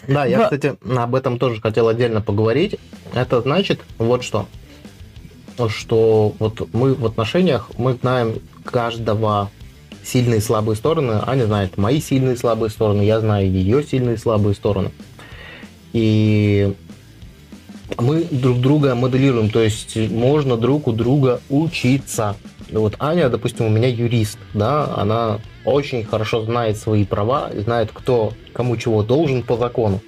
[0.07, 2.75] Да, я, кстати, об этом тоже хотел отдельно поговорить.
[3.13, 4.47] Это значит вот что.
[5.69, 9.49] Что вот мы в отношениях, мы знаем каждого
[10.03, 11.21] сильные и слабые стороны.
[11.25, 14.91] Аня знает мои сильные и слабые стороны, я знаю ее сильные и слабые стороны.
[15.93, 16.73] И
[17.99, 22.35] мы друг друга моделируем, то есть можно друг у друга учиться.
[22.71, 28.33] Вот Аня, допустим, у меня юрист, да, она очень хорошо знает свои права, знает, кто
[28.53, 30.01] кому чего должен по закону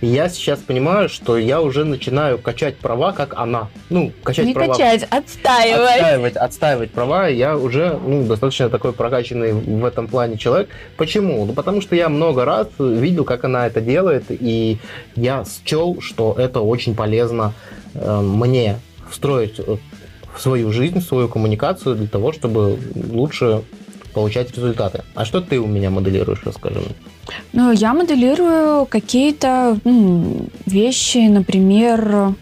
[0.00, 3.68] я сейчас понимаю, что я уже начинаю качать права, как она.
[3.88, 4.72] Ну, качать Не права.
[4.72, 5.90] качать, отстаивать.
[5.90, 7.28] Отстаивать, отстаивать права.
[7.28, 10.68] Я уже ну, достаточно такой прокачанный в этом плане человек.
[10.96, 11.44] Почему?
[11.44, 14.78] Ну, потому что я много раз видел, как она это делает, и
[15.14, 17.54] я счел, что это очень полезно
[17.94, 18.76] э, мне
[19.10, 23.62] встроить в свою жизнь, в свою коммуникацию для того, чтобы лучше
[24.16, 25.04] получать результаты.
[25.14, 26.94] А что ты у меня моделируешь, расскажи мне.
[27.52, 32.34] Ну, я моделирую какие-то ну, вещи, например,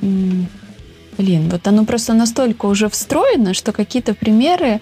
[0.00, 4.80] блин, вот оно просто настолько уже встроено, что какие-то примеры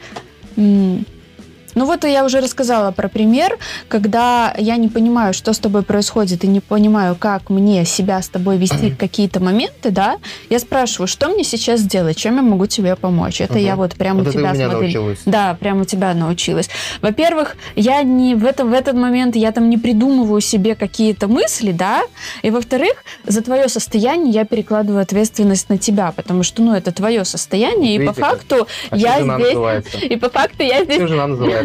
[1.77, 3.59] ну вот я уже рассказала про пример,
[3.89, 8.29] когда я не понимаю, что с тобой происходит, и не понимаю, как мне себя с
[8.29, 10.17] тобой вести в какие-то моменты, да,
[10.49, 13.43] я спрашиваю, что мне сейчас сделать, чем я могу тебе помочь.
[13.43, 13.61] Это угу.
[13.61, 15.17] я вот прямо вот у тебя смотрю.
[15.27, 16.71] Да, прямо у тебя научилась.
[17.03, 21.73] Во-первых, я не в, это, в этот момент, я там не придумываю себе какие-то мысли,
[21.73, 22.03] да,
[22.41, 27.27] и во-вторых, за твое состояние я перекладываю ответственность на тебя, потому что, ну, это твое
[27.27, 29.27] состояние, Видите, и по факту а я здесь...
[29.27, 29.99] Называется?
[29.99, 31.01] И по факту я здесь...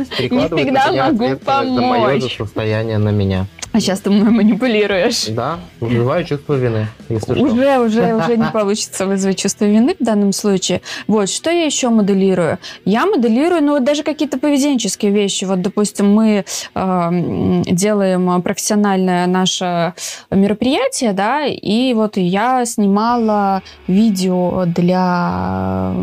[0.20, 2.38] Не всегда могу помочь.
[2.38, 3.48] состояние на меня.
[3.74, 5.28] А сейчас ты мной манипулируешь.
[5.28, 6.88] Да, вызываю чувство вины.
[7.08, 7.82] Если уже, что.
[7.82, 10.82] уже, уже не получится вызвать чувство вины в данном случае.
[11.08, 12.60] Вот, что я еще моделирую?
[12.84, 15.46] Я моделирую, ну, вот даже какие-то поведенческие вещи.
[15.46, 16.44] Вот, допустим, мы
[16.76, 19.94] э, делаем профессиональное наше
[20.30, 25.94] мероприятие, да, и вот я снимала видео для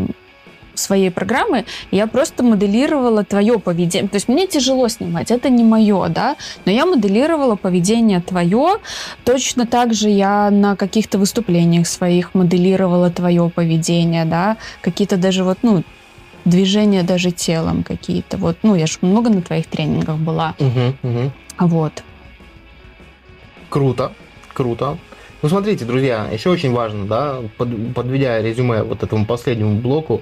[0.79, 4.09] своей программы я просто моделировала твое поведение.
[4.09, 8.77] То есть мне тяжело снимать, это не мое, да, но я моделировала поведение твое.
[9.25, 15.59] Точно так же я на каких-то выступлениях своих моделировала твое поведение, да, какие-то даже вот,
[15.61, 15.83] ну,
[16.45, 18.37] движения даже телом какие-то.
[18.37, 20.55] Вот, ну, я же много на твоих тренингах была.
[20.59, 21.31] Угу, угу.
[21.59, 22.03] Вот.
[23.69, 24.13] Круто,
[24.53, 24.97] круто.
[25.41, 30.21] Ну, смотрите, друзья, еще очень важно, да, под, подведя резюме вот этому последнему блоку,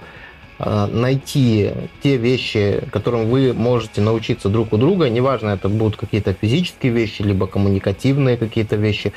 [0.59, 6.91] найти те вещи, которым вы можете научиться друг у друга, неважно, это будут какие-то физические
[6.91, 9.13] вещи, либо коммуникативные какие-то вещи,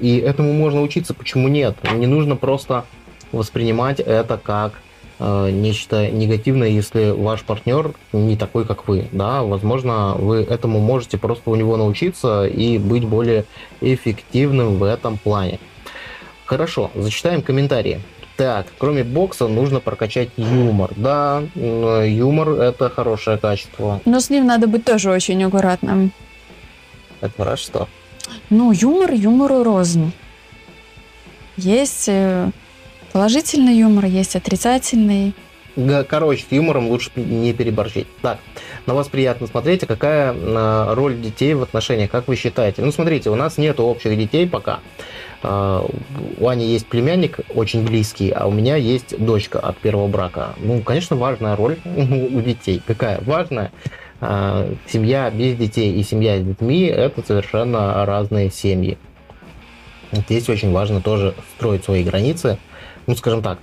[0.00, 1.76] и этому можно учиться, почему нет?
[1.92, 2.84] Не нужно просто
[3.32, 4.72] воспринимать это как
[5.18, 11.18] э, нечто негативное, если ваш партнер не такой, как вы, да, возможно, вы этому можете
[11.18, 13.44] просто у него научиться и быть более
[13.80, 15.58] эффективным в этом плане.
[16.46, 18.00] Хорошо, зачитаем комментарии.
[18.36, 20.92] Так, кроме бокса нужно прокачать юмор.
[20.96, 24.00] Да, юмор это хорошее качество.
[24.04, 26.12] Но с ним надо быть тоже очень аккуратным.
[27.22, 27.88] Это раз что?
[28.50, 30.12] Ну, юмор юмору рознь.
[31.56, 32.50] Есть э,
[33.12, 35.32] положительный юмор, есть отрицательный.
[36.06, 38.06] короче, с юмором лучше не переборщить.
[38.20, 38.38] Так,
[38.84, 42.82] на вас приятно смотреть, а какая э, роль детей в отношениях, как вы считаете?
[42.82, 44.80] Ну, смотрите, у нас нет общих детей пока.
[45.46, 45.86] Э,
[46.38, 50.54] у Ани есть племянник очень близкий, а у меня есть дочка от первого брака.
[50.58, 52.82] Ну, конечно, важная роль у детей.
[52.84, 53.20] Какая?
[53.24, 53.70] Важная.
[54.20, 58.98] Э, семья без детей и семья с детьми– это совершенно разные семьи.
[60.12, 62.58] Здесь очень важно тоже строить свои границы.
[63.06, 63.58] Ну, скажем так,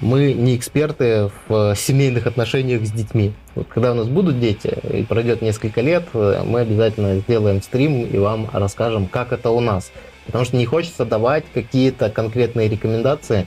[0.00, 3.32] мы не эксперты в семейных отношениях с детьми.
[3.54, 8.18] Вот когда у нас будут дети, и пройдет несколько лет, мы обязательно сделаем стрим и
[8.18, 9.90] вам расскажем, как это у нас.
[10.28, 13.46] Потому что не хочется давать какие-то конкретные рекомендации,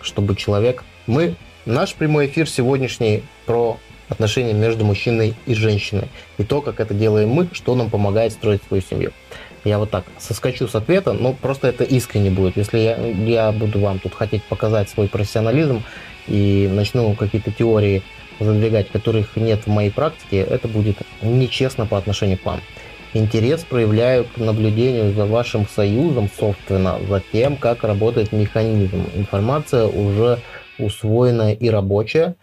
[0.00, 0.84] чтобы человек...
[1.06, 1.34] Мы...
[1.64, 3.76] Наш прямой эфир сегодняшний про
[4.08, 6.08] отношения между мужчиной и женщиной.
[6.38, 9.12] И то, как это делаем мы, что нам помогает строить свою семью.
[9.64, 12.56] Я вот так соскочу с ответа, но просто это искренне будет.
[12.56, 15.82] Если я, я буду вам тут хотеть показать свой профессионализм
[16.28, 18.04] и начну какие-то теории
[18.38, 22.60] задвигать, которых нет в моей практике, это будет нечестно по отношению к вам.
[23.16, 29.04] Интерес проявляю к наблюдению за вашим союзом, собственно, за тем, как работает механизм.
[29.14, 30.38] Информация уже
[30.78, 32.36] усвоенная и рабочая,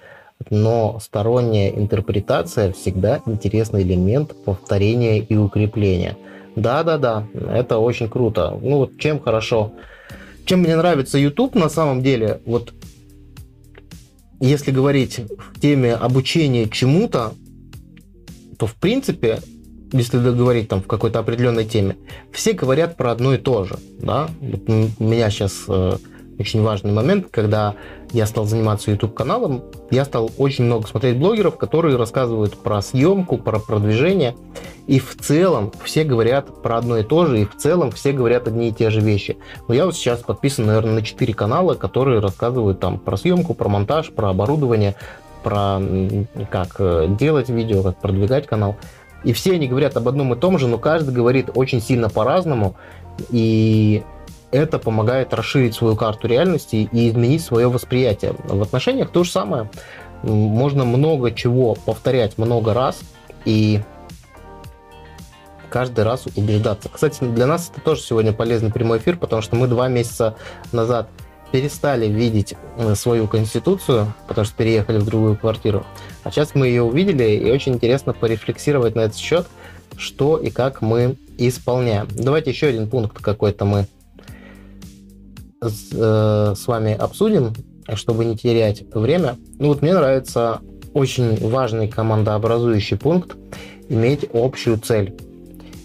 [0.50, 6.18] но сторонняя интерпретация всегда интересный элемент повторения и укрепления–
[6.56, 8.58] да-да-да, это очень круто.
[8.62, 9.74] Ну вот чем хорошо,
[10.46, 12.74] чем мне нравится YouTube на самом деле, вот
[14.40, 17.34] если говорить в теме обучения чему-то,
[18.58, 19.40] то в принципе,
[19.94, 21.96] если говорить там в какой-то определенной теме,
[22.32, 24.28] все говорят про одно и то же, да.
[24.42, 25.98] Вот у меня сейчас э,
[26.40, 27.76] очень важный момент, когда
[28.12, 33.38] я стал заниматься YouTube каналом, я стал очень много смотреть блогеров, которые рассказывают про съемку,
[33.38, 34.36] про продвижение.
[34.88, 38.48] И в целом все говорят про одно и то же, и в целом все говорят
[38.48, 39.38] одни и те же вещи.
[39.68, 43.70] Но я вот сейчас подписан, наверное, на 4 канала, которые рассказывают там про съемку, про
[43.70, 44.96] монтаж, про оборудование,
[45.44, 45.82] про
[46.50, 48.76] как э, делать видео, как продвигать канал.
[49.24, 52.76] И все они говорят об одном и том же, но каждый говорит очень сильно по-разному.
[53.30, 54.04] И
[54.52, 58.36] это помогает расширить свою карту реальности и изменить свое восприятие.
[58.44, 59.70] В отношениях то же самое.
[60.22, 63.02] Можно много чего повторять много раз
[63.46, 63.82] и
[65.70, 66.88] каждый раз убеждаться.
[66.88, 70.36] Кстати, для нас это тоже сегодня полезный прямой эфир, потому что мы два месяца
[70.72, 71.10] назад
[71.54, 75.86] перестали видеть э, свою конституцию, потому что переехали в другую квартиру.
[76.24, 79.46] А сейчас мы ее увидели, и очень интересно порефлексировать на этот счет,
[79.96, 82.08] что и как мы исполняем.
[82.10, 83.86] Давайте еще один пункт какой-то мы
[85.62, 87.54] с, э, с вами обсудим,
[87.94, 89.38] чтобы не терять время.
[89.60, 90.60] Ну вот мне нравится
[90.96, 93.38] очень важный командообразующий пункт
[93.90, 95.16] иметь общую цель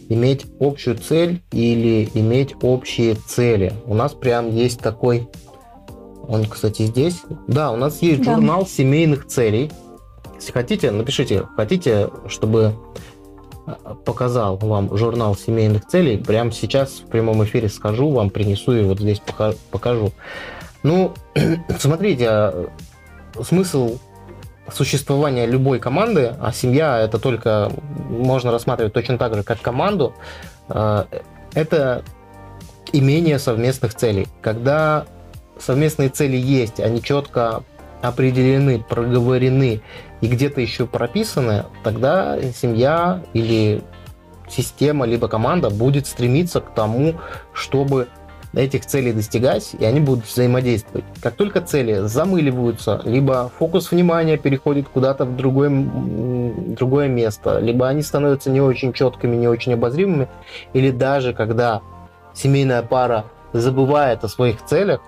[0.09, 3.75] иметь общую цель или иметь общие цели.
[3.85, 5.29] У нас прям есть такой,
[6.29, 7.23] он, кстати, здесь.
[7.47, 8.35] Да, у нас есть да.
[8.35, 9.73] журнал семейных целей.
[10.37, 12.75] Если хотите, напишите, хотите, чтобы
[13.67, 13.73] э,
[14.05, 16.19] показал вам журнал семейных целей.
[16.19, 19.23] Прямо сейчас в прямом эфире скажу вам, принесу и вот здесь
[19.71, 20.13] покажу.
[20.83, 21.15] Ну,
[21.79, 22.69] смотрите, а,
[23.43, 23.99] смысл
[24.71, 27.73] существования любой команды, а семья это только
[28.11, 30.13] можно рассматривать точно так же, как команду,
[30.69, 31.05] э,
[31.55, 32.05] это
[32.93, 34.29] имение совместных целей.
[34.43, 35.07] Когда
[35.59, 37.63] совместные цели есть, они четко
[38.03, 39.83] определены, проговорены
[40.21, 43.83] и где-то еще прописаны, тогда семья или
[44.49, 47.15] система, либо команда будет стремиться к тому,
[47.53, 48.09] чтобы
[48.55, 51.05] этих целей достигать, и они будут взаимодействовать.
[51.21, 58.03] Как только цели замыливаются, либо фокус внимания переходит куда-то в другое, другое место, либо они
[58.03, 60.29] становятся не очень четкими, не очень обозримыми,
[60.73, 61.83] или даже когда
[62.35, 65.01] семейная пара забывает о своих целях,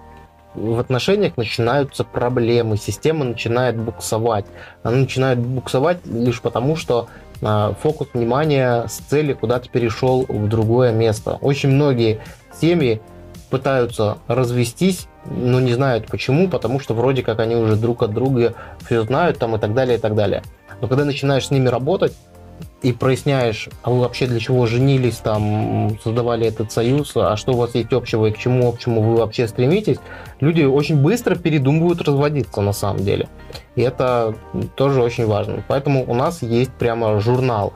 [0.54, 4.46] в отношениях начинаются проблемы, система начинает буксовать.
[4.82, 7.08] Она начинает буксовать лишь потому, что
[7.42, 11.38] а, фокус внимания с цели куда-то перешел в другое место.
[11.40, 12.20] Очень многие
[12.60, 13.00] семьи
[13.48, 18.54] пытаются развестись, но не знают почему, потому что вроде как они уже друг от друга
[18.86, 20.42] все знают там и так далее, и так далее.
[20.80, 22.12] Но когда начинаешь с ними работать
[22.82, 27.56] и проясняешь, а вы вообще для чего женились, там, создавали этот союз, а что у
[27.56, 29.98] вас есть общего и к чему общему вы вообще стремитесь,
[30.40, 33.28] люди очень быстро передумывают разводиться на самом деле.
[33.76, 34.34] И это
[34.76, 35.62] тоже очень важно.
[35.68, 37.74] Поэтому у нас есть прямо журнал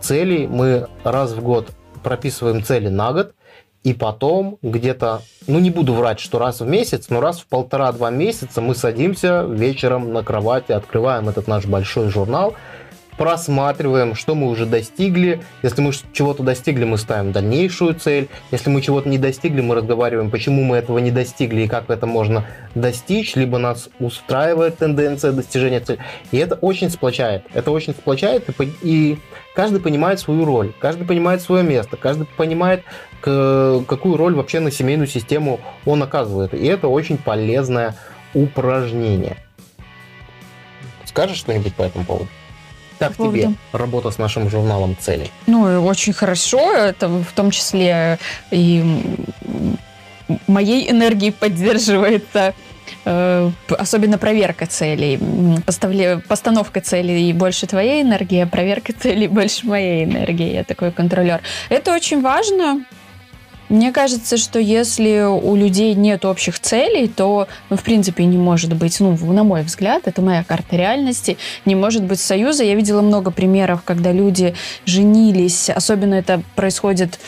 [0.00, 0.46] целей.
[0.46, 1.68] Мы раз в год
[2.02, 3.34] прописываем цели на год,
[3.82, 8.10] и потом где-то, ну не буду врать, что раз в месяц, но раз в полтора-два
[8.10, 12.54] месяца мы садимся вечером на кровати, открываем этот наш большой журнал,
[13.20, 15.42] просматриваем, что мы уже достигли.
[15.62, 18.30] Если мы чего-то достигли, мы ставим дальнейшую цель.
[18.50, 22.06] Если мы чего-то не достигли, мы разговариваем, почему мы этого не достигли и как это
[22.06, 25.98] можно достичь, либо нас устраивает тенденция достижения цели.
[26.32, 27.44] И это очень сплочает.
[27.52, 29.18] Это очень сплочает, и, и
[29.54, 32.84] каждый понимает свою роль, каждый понимает свое место, каждый понимает,
[33.20, 36.54] к, какую роль вообще на семейную систему он оказывает.
[36.54, 37.96] И это очень полезное
[38.32, 39.36] упражнение.
[41.04, 42.28] Скажешь что-нибудь по этому поводу?
[43.00, 45.30] Как по тебе работа с нашим журналом «Цели»?
[45.46, 46.72] Ну, очень хорошо.
[46.72, 48.18] Это в том числе
[48.50, 48.84] и
[50.46, 52.54] моей энергией поддерживается
[53.04, 55.18] э, особенно проверка целей.
[55.64, 60.52] Поставле, постановка целей больше твоей энергии, а проверка целей больше моей энергии.
[60.52, 61.40] Я такой контролер.
[61.70, 62.84] Это очень важно,
[63.70, 68.74] мне кажется, что если у людей нет общих целей, то, ну, в принципе, не может
[68.74, 72.64] быть, ну, на мой взгляд, это моя карта реальности, не может быть союза.
[72.64, 74.54] Я видела много примеров, когда люди
[74.86, 77.20] женились, особенно это происходит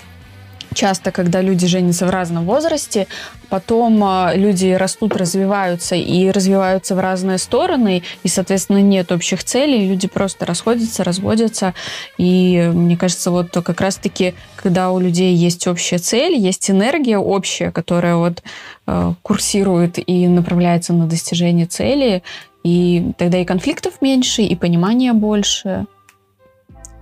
[0.74, 3.06] часто, когда люди женятся в разном возрасте,
[3.48, 9.86] потом а, люди растут, развиваются и развиваются в разные стороны, и, соответственно, нет общих целей,
[9.88, 11.74] люди просто расходятся, разводятся.
[12.18, 17.70] И мне кажется, вот как раз-таки, когда у людей есть общая цель, есть энергия общая,
[17.70, 18.42] которая вот
[18.86, 22.22] э, курсирует и направляется на достижение цели,
[22.64, 25.86] и тогда и конфликтов меньше, и понимания больше.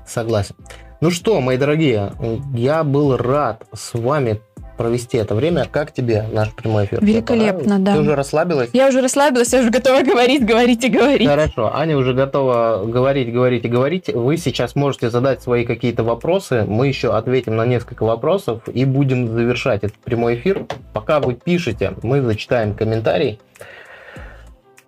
[0.07, 0.57] Согласен.
[1.01, 2.13] Ну что, мои дорогие,
[2.55, 4.39] я был рад с вами
[4.77, 5.65] провести это время.
[5.65, 7.03] Как тебе наш прямой эфир?
[7.03, 7.95] Великолепно, да.
[7.95, 8.69] Ты уже расслабилась?
[8.75, 11.27] Я уже расслабилась, я уже готова говорить, говорить и говорить.
[11.27, 14.13] Хорошо, Аня уже готова говорить, говорить и говорить.
[14.13, 16.65] Вы сейчас можете задать свои какие-то вопросы.
[16.69, 20.67] Мы еще ответим на несколько вопросов и будем завершать этот прямой эфир.
[20.93, 23.41] Пока вы пишете, мы зачитаем комментарий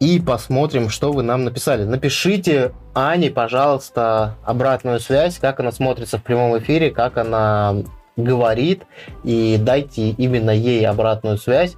[0.03, 1.85] и посмотрим, что вы нам написали.
[1.85, 7.77] Напишите Ане, пожалуйста, обратную связь, как она смотрится в прямом эфире, как она
[8.17, 8.83] говорит,
[9.23, 11.77] и дайте именно ей обратную связь.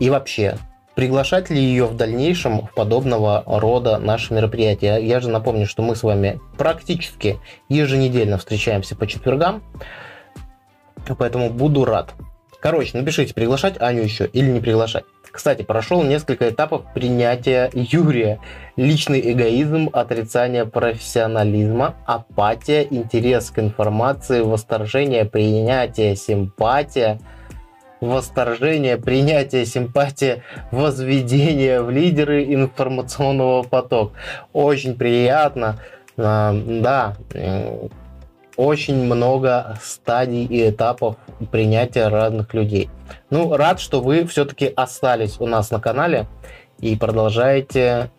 [0.00, 0.58] И вообще,
[0.96, 4.96] приглашать ли ее в дальнейшем в подобного рода наши мероприятия?
[4.96, 9.62] Я же напомню, что мы с вами практически еженедельно встречаемся по четвергам,
[11.16, 12.14] поэтому буду рад.
[12.60, 15.04] Короче, напишите, приглашать Аню еще или не приглашать.
[15.32, 18.38] Кстати, прошел несколько этапов принятия Юрия.
[18.76, 27.18] Личный эгоизм, отрицание профессионализма, апатия, интерес к информации, восторжение, принятие, симпатия,
[28.02, 34.14] восторжение, принятие, симпатия, возведение в лидеры информационного потока.
[34.52, 35.78] Очень приятно.
[36.16, 37.16] Да,
[38.62, 41.16] очень много стадий и этапов
[41.50, 42.88] принятия разных людей.
[43.28, 46.26] Ну, рад, что вы все-таки остались у нас на канале
[46.78, 48.10] и продолжаете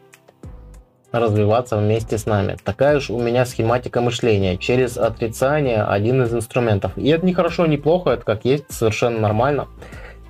[1.13, 2.57] развиваться вместе с нами.
[2.61, 4.57] Такая уж у меня схематика мышления.
[4.57, 6.91] Через отрицание один из инструментов.
[6.97, 9.67] И это не хорошо, не плохо, это как есть, совершенно нормально.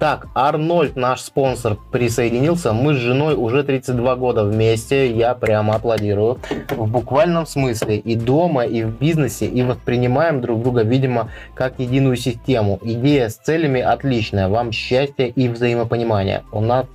[0.04, 2.74] Так, Арнольд, наш спонсор, присоединился.
[2.74, 5.10] Мы с женой уже 32 года вместе.
[5.10, 6.40] Я прямо аплодирую.
[6.72, 8.00] В буквальном смысле.
[8.00, 9.46] И дома, и в бизнесе.
[9.46, 12.80] И воспринимаем друг друга, видимо, как единую систему.
[12.82, 14.50] Идея с целями отличная.
[14.50, 16.44] Вам счастья и взаимопонимания.
[16.52, 16.86] У нас...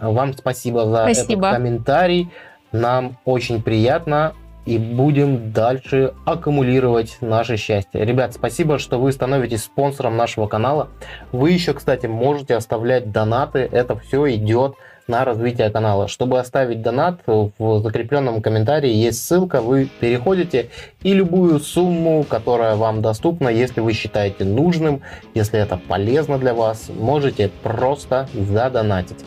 [0.00, 1.48] Вам спасибо за спасибо.
[1.48, 2.30] этот комментарий.
[2.70, 4.34] Нам очень приятно
[4.68, 8.04] и будем дальше аккумулировать наше счастье.
[8.04, 10.88] Ребят, спасибо, что вы становитесь спонсором нашего канала.
[11.32, 13.60] Вы еще, кстати, можете оставлять донаты.
[13.72, 14.74] Это все идет
[15.06, 16.06] на развитие канала.
[16.06, 20.68] Чтобы оставить донат, в закрепленном комментарии есть ссылка, вы переходите
[21.02, 25.00] и любую сумму, которая вам доступна, если вы считаете нужным,
[25.32, 29.24] если это полезно для вас, можете просто задонатить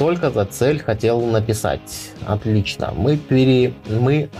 [0.00, 2.12] только за цель хотел написать.
[2.26, 2.94] Отлично.
[2.96, 3.74] Мы, пере...
[3.86, 4.30] мы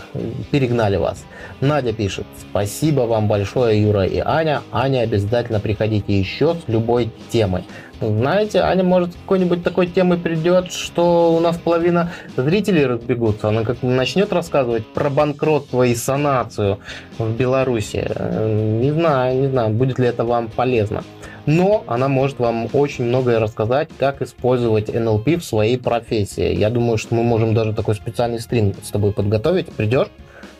[0.49, 1.23] перегнали вас.
[1.59, 2.25] Надя пишет.
[2.49, 4.63] Спасибо вам большое, Юра и Аня.
[4.71, 7.63] Аня, обязательно приходите еще с любой темой.
[7.99, 13.49] Знаете, Аня может какой-нибудь такой темой придет, что у нас половина зрителей разбегутся.
[13.49, 16.79] Она как начнет рассказывать про банкротство и санацию
[17.19, 17.97] в Беларуси.
[18.81, 21.03] Не знаю, не знаю, будет ли это вам полезно
[21.45, 26.55] но она может вам очень многое рассказать, как использовать НЛП в своей профессии.
[26.55, 29.71] Я думаю, что мы можем даже такой специальный стрим с тобой подготовить.
[29.71, 30.07] Придешь?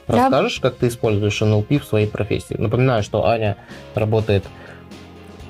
[0.08, 2.56] Расскажешь, как ты используешь НЛП в своей профессии?
[2.58, 3.58] Напоминаю, что Аня
[3.96, 4.44] работает,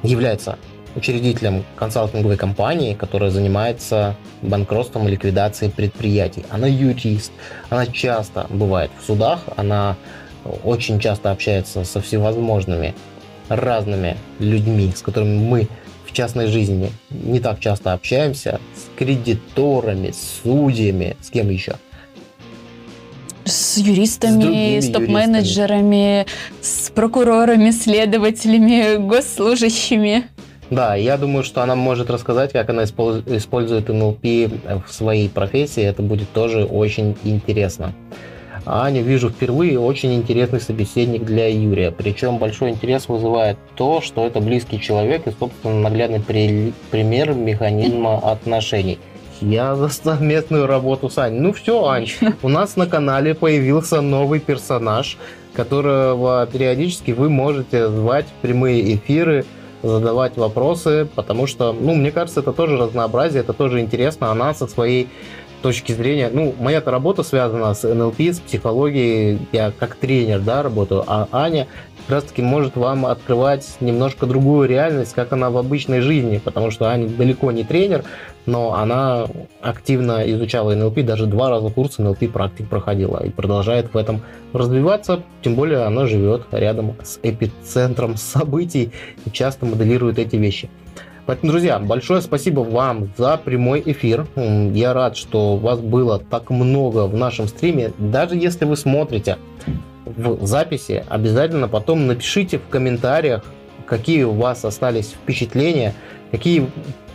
[0.03, 0.57] является
[0.95, 6.45] учредителем консалтинговой компании, которая занимается банкротством и ликвидацией предприятий.
[6.49, 7.31] Она юрист,
[7.69, 9.95] она часто бывает в судах, она
[10.63, 12.93] очень часто общается со всевозможными
[13.55, 15.67] разными людьми, с которыми мы
[16.05, 21.75] в частной жизни не так часто общаемся, с кредиторами, с судьями, с кем еще?
[23.43, 26.25] С юристами, с, с топ-менеджерами,
[26.61, 30.25] с прокурорами, следователями, госслужащими.
[30.69, 34.23] Да, я думаю, что она может рассказать, как она использует НЛП
[34.87, 35.83] в своей профессии.
[35.83, 37.93] Это будет тоже очень интересно.
[38.65, 41.91] Аню вижу впервые, очень интересный собеседник для Юрия.
[41.91, 46.73] Причем большой интерес вызывает то, что это близкий человек и, собственно, наглядный при...
[46.91, 48.99] пример механизма отношений.
[49.41, 51.39] Я за совместную работу с Аней.
[51.39, 52.05] Ну все, Ань,
[52.43, 55.17] у нас на канале появился новый персонаж,
[55.53, 59.45] которого периодически вы можете звать в прямые эфиры
[59.81, 64.29] задавать вопросы, потому что, ну, мне кажется, это тоже разнообразие, это тоже интересно.
[64.29, 65.09] Она со своей
[65.61, 71.03] точки зрения, ну, моя-то работа связана с НЛП, с психологией, я как тренер, да, работаю,
[71.07, 71.67] а Аня
[72.01, 76.89] как раз-таки может вам открывать немножко другую реальность, как она в обычной жизни, потому что
[76.89, 78.03] Аня далеко не тренер,
[78.45, 79.27] но она
[79.61, 84.21] активно изучала НЛП, даже два раза курс НЛП практик проходила и продолжает в этом
[84.53, 88.91] развиваться, тем более она живет рядом с эпицентром событий
[89.25, 90.69] и часто моделирует эти вещи.
[91.25, 94.25] Поэтому, друзья, большое спасибо вам за прямой эфир.
[94.35, 97.91] Я рад, что вас было так много в нашем стриме.
[97.97, 99.37] Даже если вы смотрите
[100.05, 103.43] в записи, обязательно потом напишите в комментариях,
[103.85, 105.93] какие у вас остались впечатления,
[106.31, 106.67] какие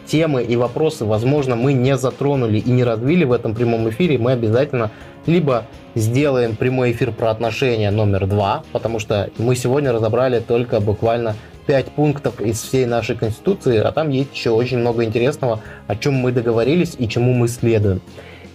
[0.07, 4.33] темы и вопросы, возможно, мы не затронули и не развили в этом прямом эфире, мы
[4.33, 4.91] обязательно
[5.27, 5.65] либо
[5.97, 11.35] сделаем прямой эфир про отношения номер два, потому что мы сегодня разобрали только буквально
[11.67, 16.15] 5 пунктов из всей нашей Конституции, а там есть еще очень много интересного, о чем
[16.15, 18.01] мы договорились и чему мы следуем.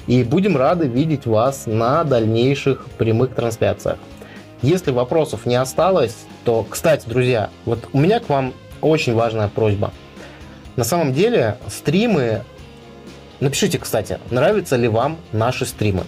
[0.08, 3.98] И будем рады видеть вас на дальнейших прямых трансляциях.
[4.62, 9.92] Если вопросов не осталось, то, кстати, друзья, вот у меня к вам очень важная просьба.
[10.76, 12.44] На самом деле, стримы...
[13.40, 16.04] Напишите, кстати, нравятся ли вам наши стримы.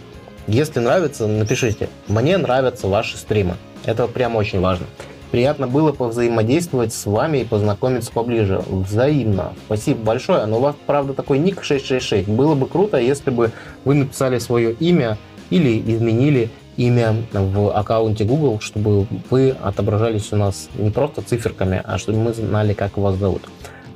[0.47, 1.89] Если нравится, напишите.
[2.07, 3.55] Мне нравятся ваши стримы.
[3.85, 4.85] Это прям очень важно.
[5.33, 8.63] Приятно было повзаимодействовать с вами и познакомиться поближе.
[8.67, 9.53] Взаимно.
[9.65, 10.45] Спасибо большое.
[10.45, 12.29] Но у вас, правда, такой ник 666.
[12.29, 13.51] Было бы круто, если бы
[13.83, 15.17] вы написали свое имя
[15.49, 21.97] или изменили имя в аккаунте Google, чтобы вы отображались у нас не просто циферками, а
[21.97, 23.41] чтобы мы знали, как вас зовут.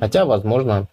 [0.00, 0.88] Хотя, возможно,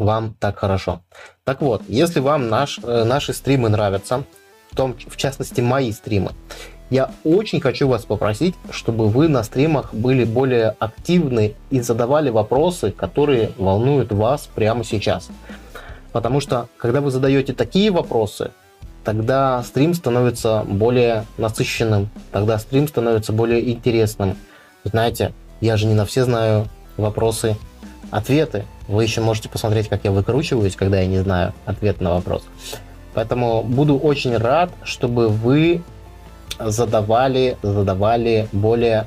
[0.00, 1.02] вам так хорошо.
[1.44, 4.24] Так вот, если вам наш, э, наши стримы нравятся,
[4.72, 6.32] в, том, в частности мои стримы,
[6.90, 12.90] я очень хочу вас попросить, чтобы вы на стримах были более активны и задавали вопросы,
[12.90, 15.28] которые волнуют вас прямо сейчас.
[16.12, 18.52] Потому что, когда вы задаете такие вопросы,
[19.04, 24.36] тогда стрим становится более насыщенным, тогда стрим становится более интересным.
[24.84, 27.56] Знаете, я же не на все знаю вопросы,
[28.10, 28.64] ответы.
[28.86, 32.44] Вы еще можете посмотреть, как я выкручиваюсь, когда я не знаю ответ на вопрос.
[33.12, 35.82] Поэтому буду очень рад, чтобы вы
[36.58, 39.06] задавали, задавали более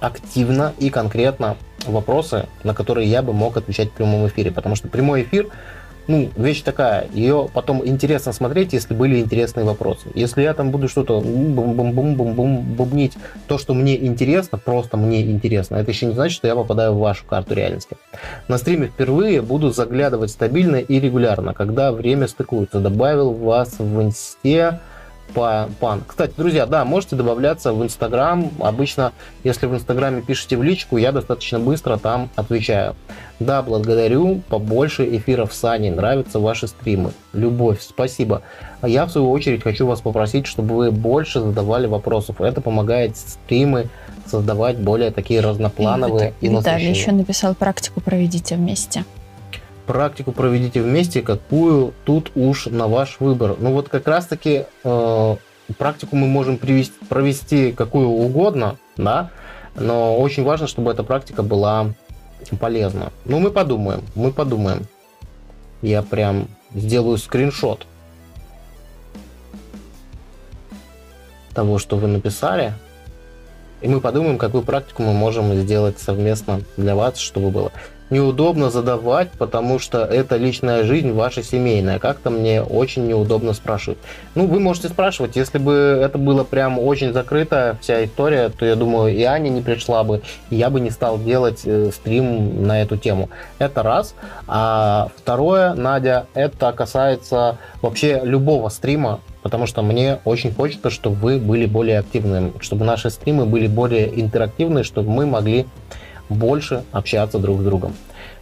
[0.00, 1.56] активно и конкретно
[1.86, 4.50] вопросы, на которые я бы мог отвечать в прямом эфире.
[4.50, 5.48] Потому что прямой эфир,
[6.06, 10.08] ну, вещь такая, ее потом интересно смотреть, если были интересные вопросы.
[10.14, 13.14] Если я там буду что-то бум-бум-бум-бум-бум бубнить,
[13.46, 16.98] то, что мне интересно, просто мне интересно, это еще не значит, что я попадаю в
[16.98, 17.96] вашу карту реальности.
[18.48, 22.80] На стриме впервые буду заглядывать стабильно и регулярно, когда время стыкуется.
[22.80, 24.80] Добавил вас в инсте,
[25.32, 26.02] пан.
[26.06, 28.50] Кстати, друзья, да, можете добавляться в Инстаграм.
[28.60, 29.12] Обычно,
[29.42, 32.94] если в Инстаграме пишете в личку, я достаточно быстро там отвечаю.
[33.40, 34.42] Да, благодарю.
[34.48, 35.90] Побольше эфиров с Аней.
[35.90, 37.10] Нравятся ваши стримы.
[37.32, 38.42] Любовь, спасибо.
[38.82, 42.40] Я, в свою очередь, хочу вас попросить, чтобы вы больше задавали вопросов.
[42.40, 43.88] Это помогает стримы
[44.26, 49.04] создавать более такие разноплановые и, и Виталий еще написал практику «Проведите вместе»
[49.86, 53.56] практику проведите вместе, какую тут уж на ваш выбор.
[53.58, 55.36] Ну вот как раз-таки э,
[55.78, 59.30] практику мы можем привести, провести какую угодно, да,
[59.76, 61.94] но очень важно, чтобы эта практика была
[62.60, 63.12] полезна.
[63.24, 64.86] Ну мы подумаем, мы подумаем.
[65.82, 67.86] Я прям сделаю скриншот
[71.54, 72.72] того, что вы написали.
[73.80, 77.70] И мы подумаем, какую практику мы можем сделать совместно для вас, чтобы было
[78.10, 81.98] неудобно задавать, потому что это личная жизнь ваша семейная.
[81.98, 83.98] Как-то мне очень неудобно спрашивать.
[84.34, 88.76] Ну, вы можете спрашивать, если бы это было прям очень закрытая вся история, то я
[88.76, 92.82] думаю, и Аня не пришла бы, и я бы не стал делать э, стрим на
[92.82, 93.30] эту тему.
[93.58, 94.14] Это раз.
[94.46, 101.38] А второе, Надя, это касается вообще любого стрима, потому что мне очень хочется, чтобы вы
[101.38, 105.66] были более активными, чтобы наши стримы были более интерактивные, чтобы мы могли
[106.28, 107.94] больше общаться друг с другом.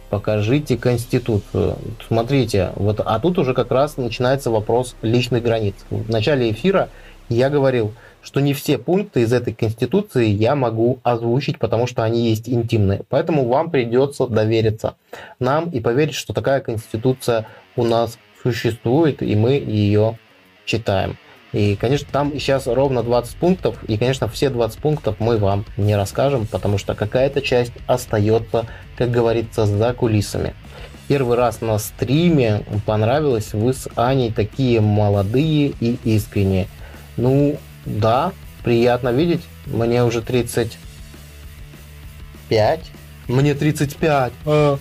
[0.09, 1.75] Покажите Конституцию.
[2.07, 5.73] Смотрите, вот, а тут уже как раз начинается вопрос личных границ.
[5.89, 6.89] В начале эфира
[7.29, 12.29] я говорил, что не все пункты из этой Конституции я могу озвучить, потому что они
[12.29, 13.01] есть интимные.
[13.09, 14.95] Поэтому вам придется довериться
[15.39, 20.17] нам и поверить, что такая Конституция у нас существует, и мы ее
[20.65, 21.17] читаем.
[21.53, 25.95] И, конечно, там сейчас ровно 20 пунктов, и, конечно, все 20 пунктов мы вам не
[25.95, 28.65] расскажем, потому что какая-то часть остается,
[28.97, 30.55] как говорится, за кулисами.
[31.07, 36.67] Первый раз на стриме понравилось, вы с Аней такие молодые и искренние.
[37.17, 38.31] Ну, да,
[38.63, 39.41] приятно видеть.
[39.67, 40.77] Мне уже 35.
[43.27, 44.33] Мне 35.
[44.45, 44.79] А.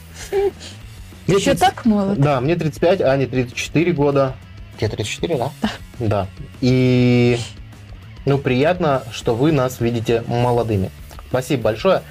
[1.26, 1.60] Еще 30...
[1.60, 2.18] так молод?
[2.18, 4.34] Да, мне 35, а Ане 34 года.
[4.82, 5.50] Тебе 34, да?
[6.00, 6.26] Да.
[6.60, 7.38] И
[8.24, 10.90] ну, приятно, что вы нас видите молодыми.
[11.28, 12.02] Спасибо большое.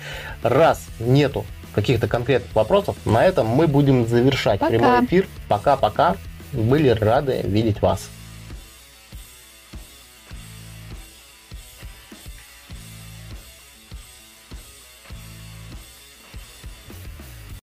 [0.41, 4.72] Раз нету каких-то конкретных вопросов, на этом мы будем завершать Пока.
[4.72, 5.27] прямой эфир.
[5.49, 6.15] Пока-пока.
[6.53, 8.10] Были рады видеть вас.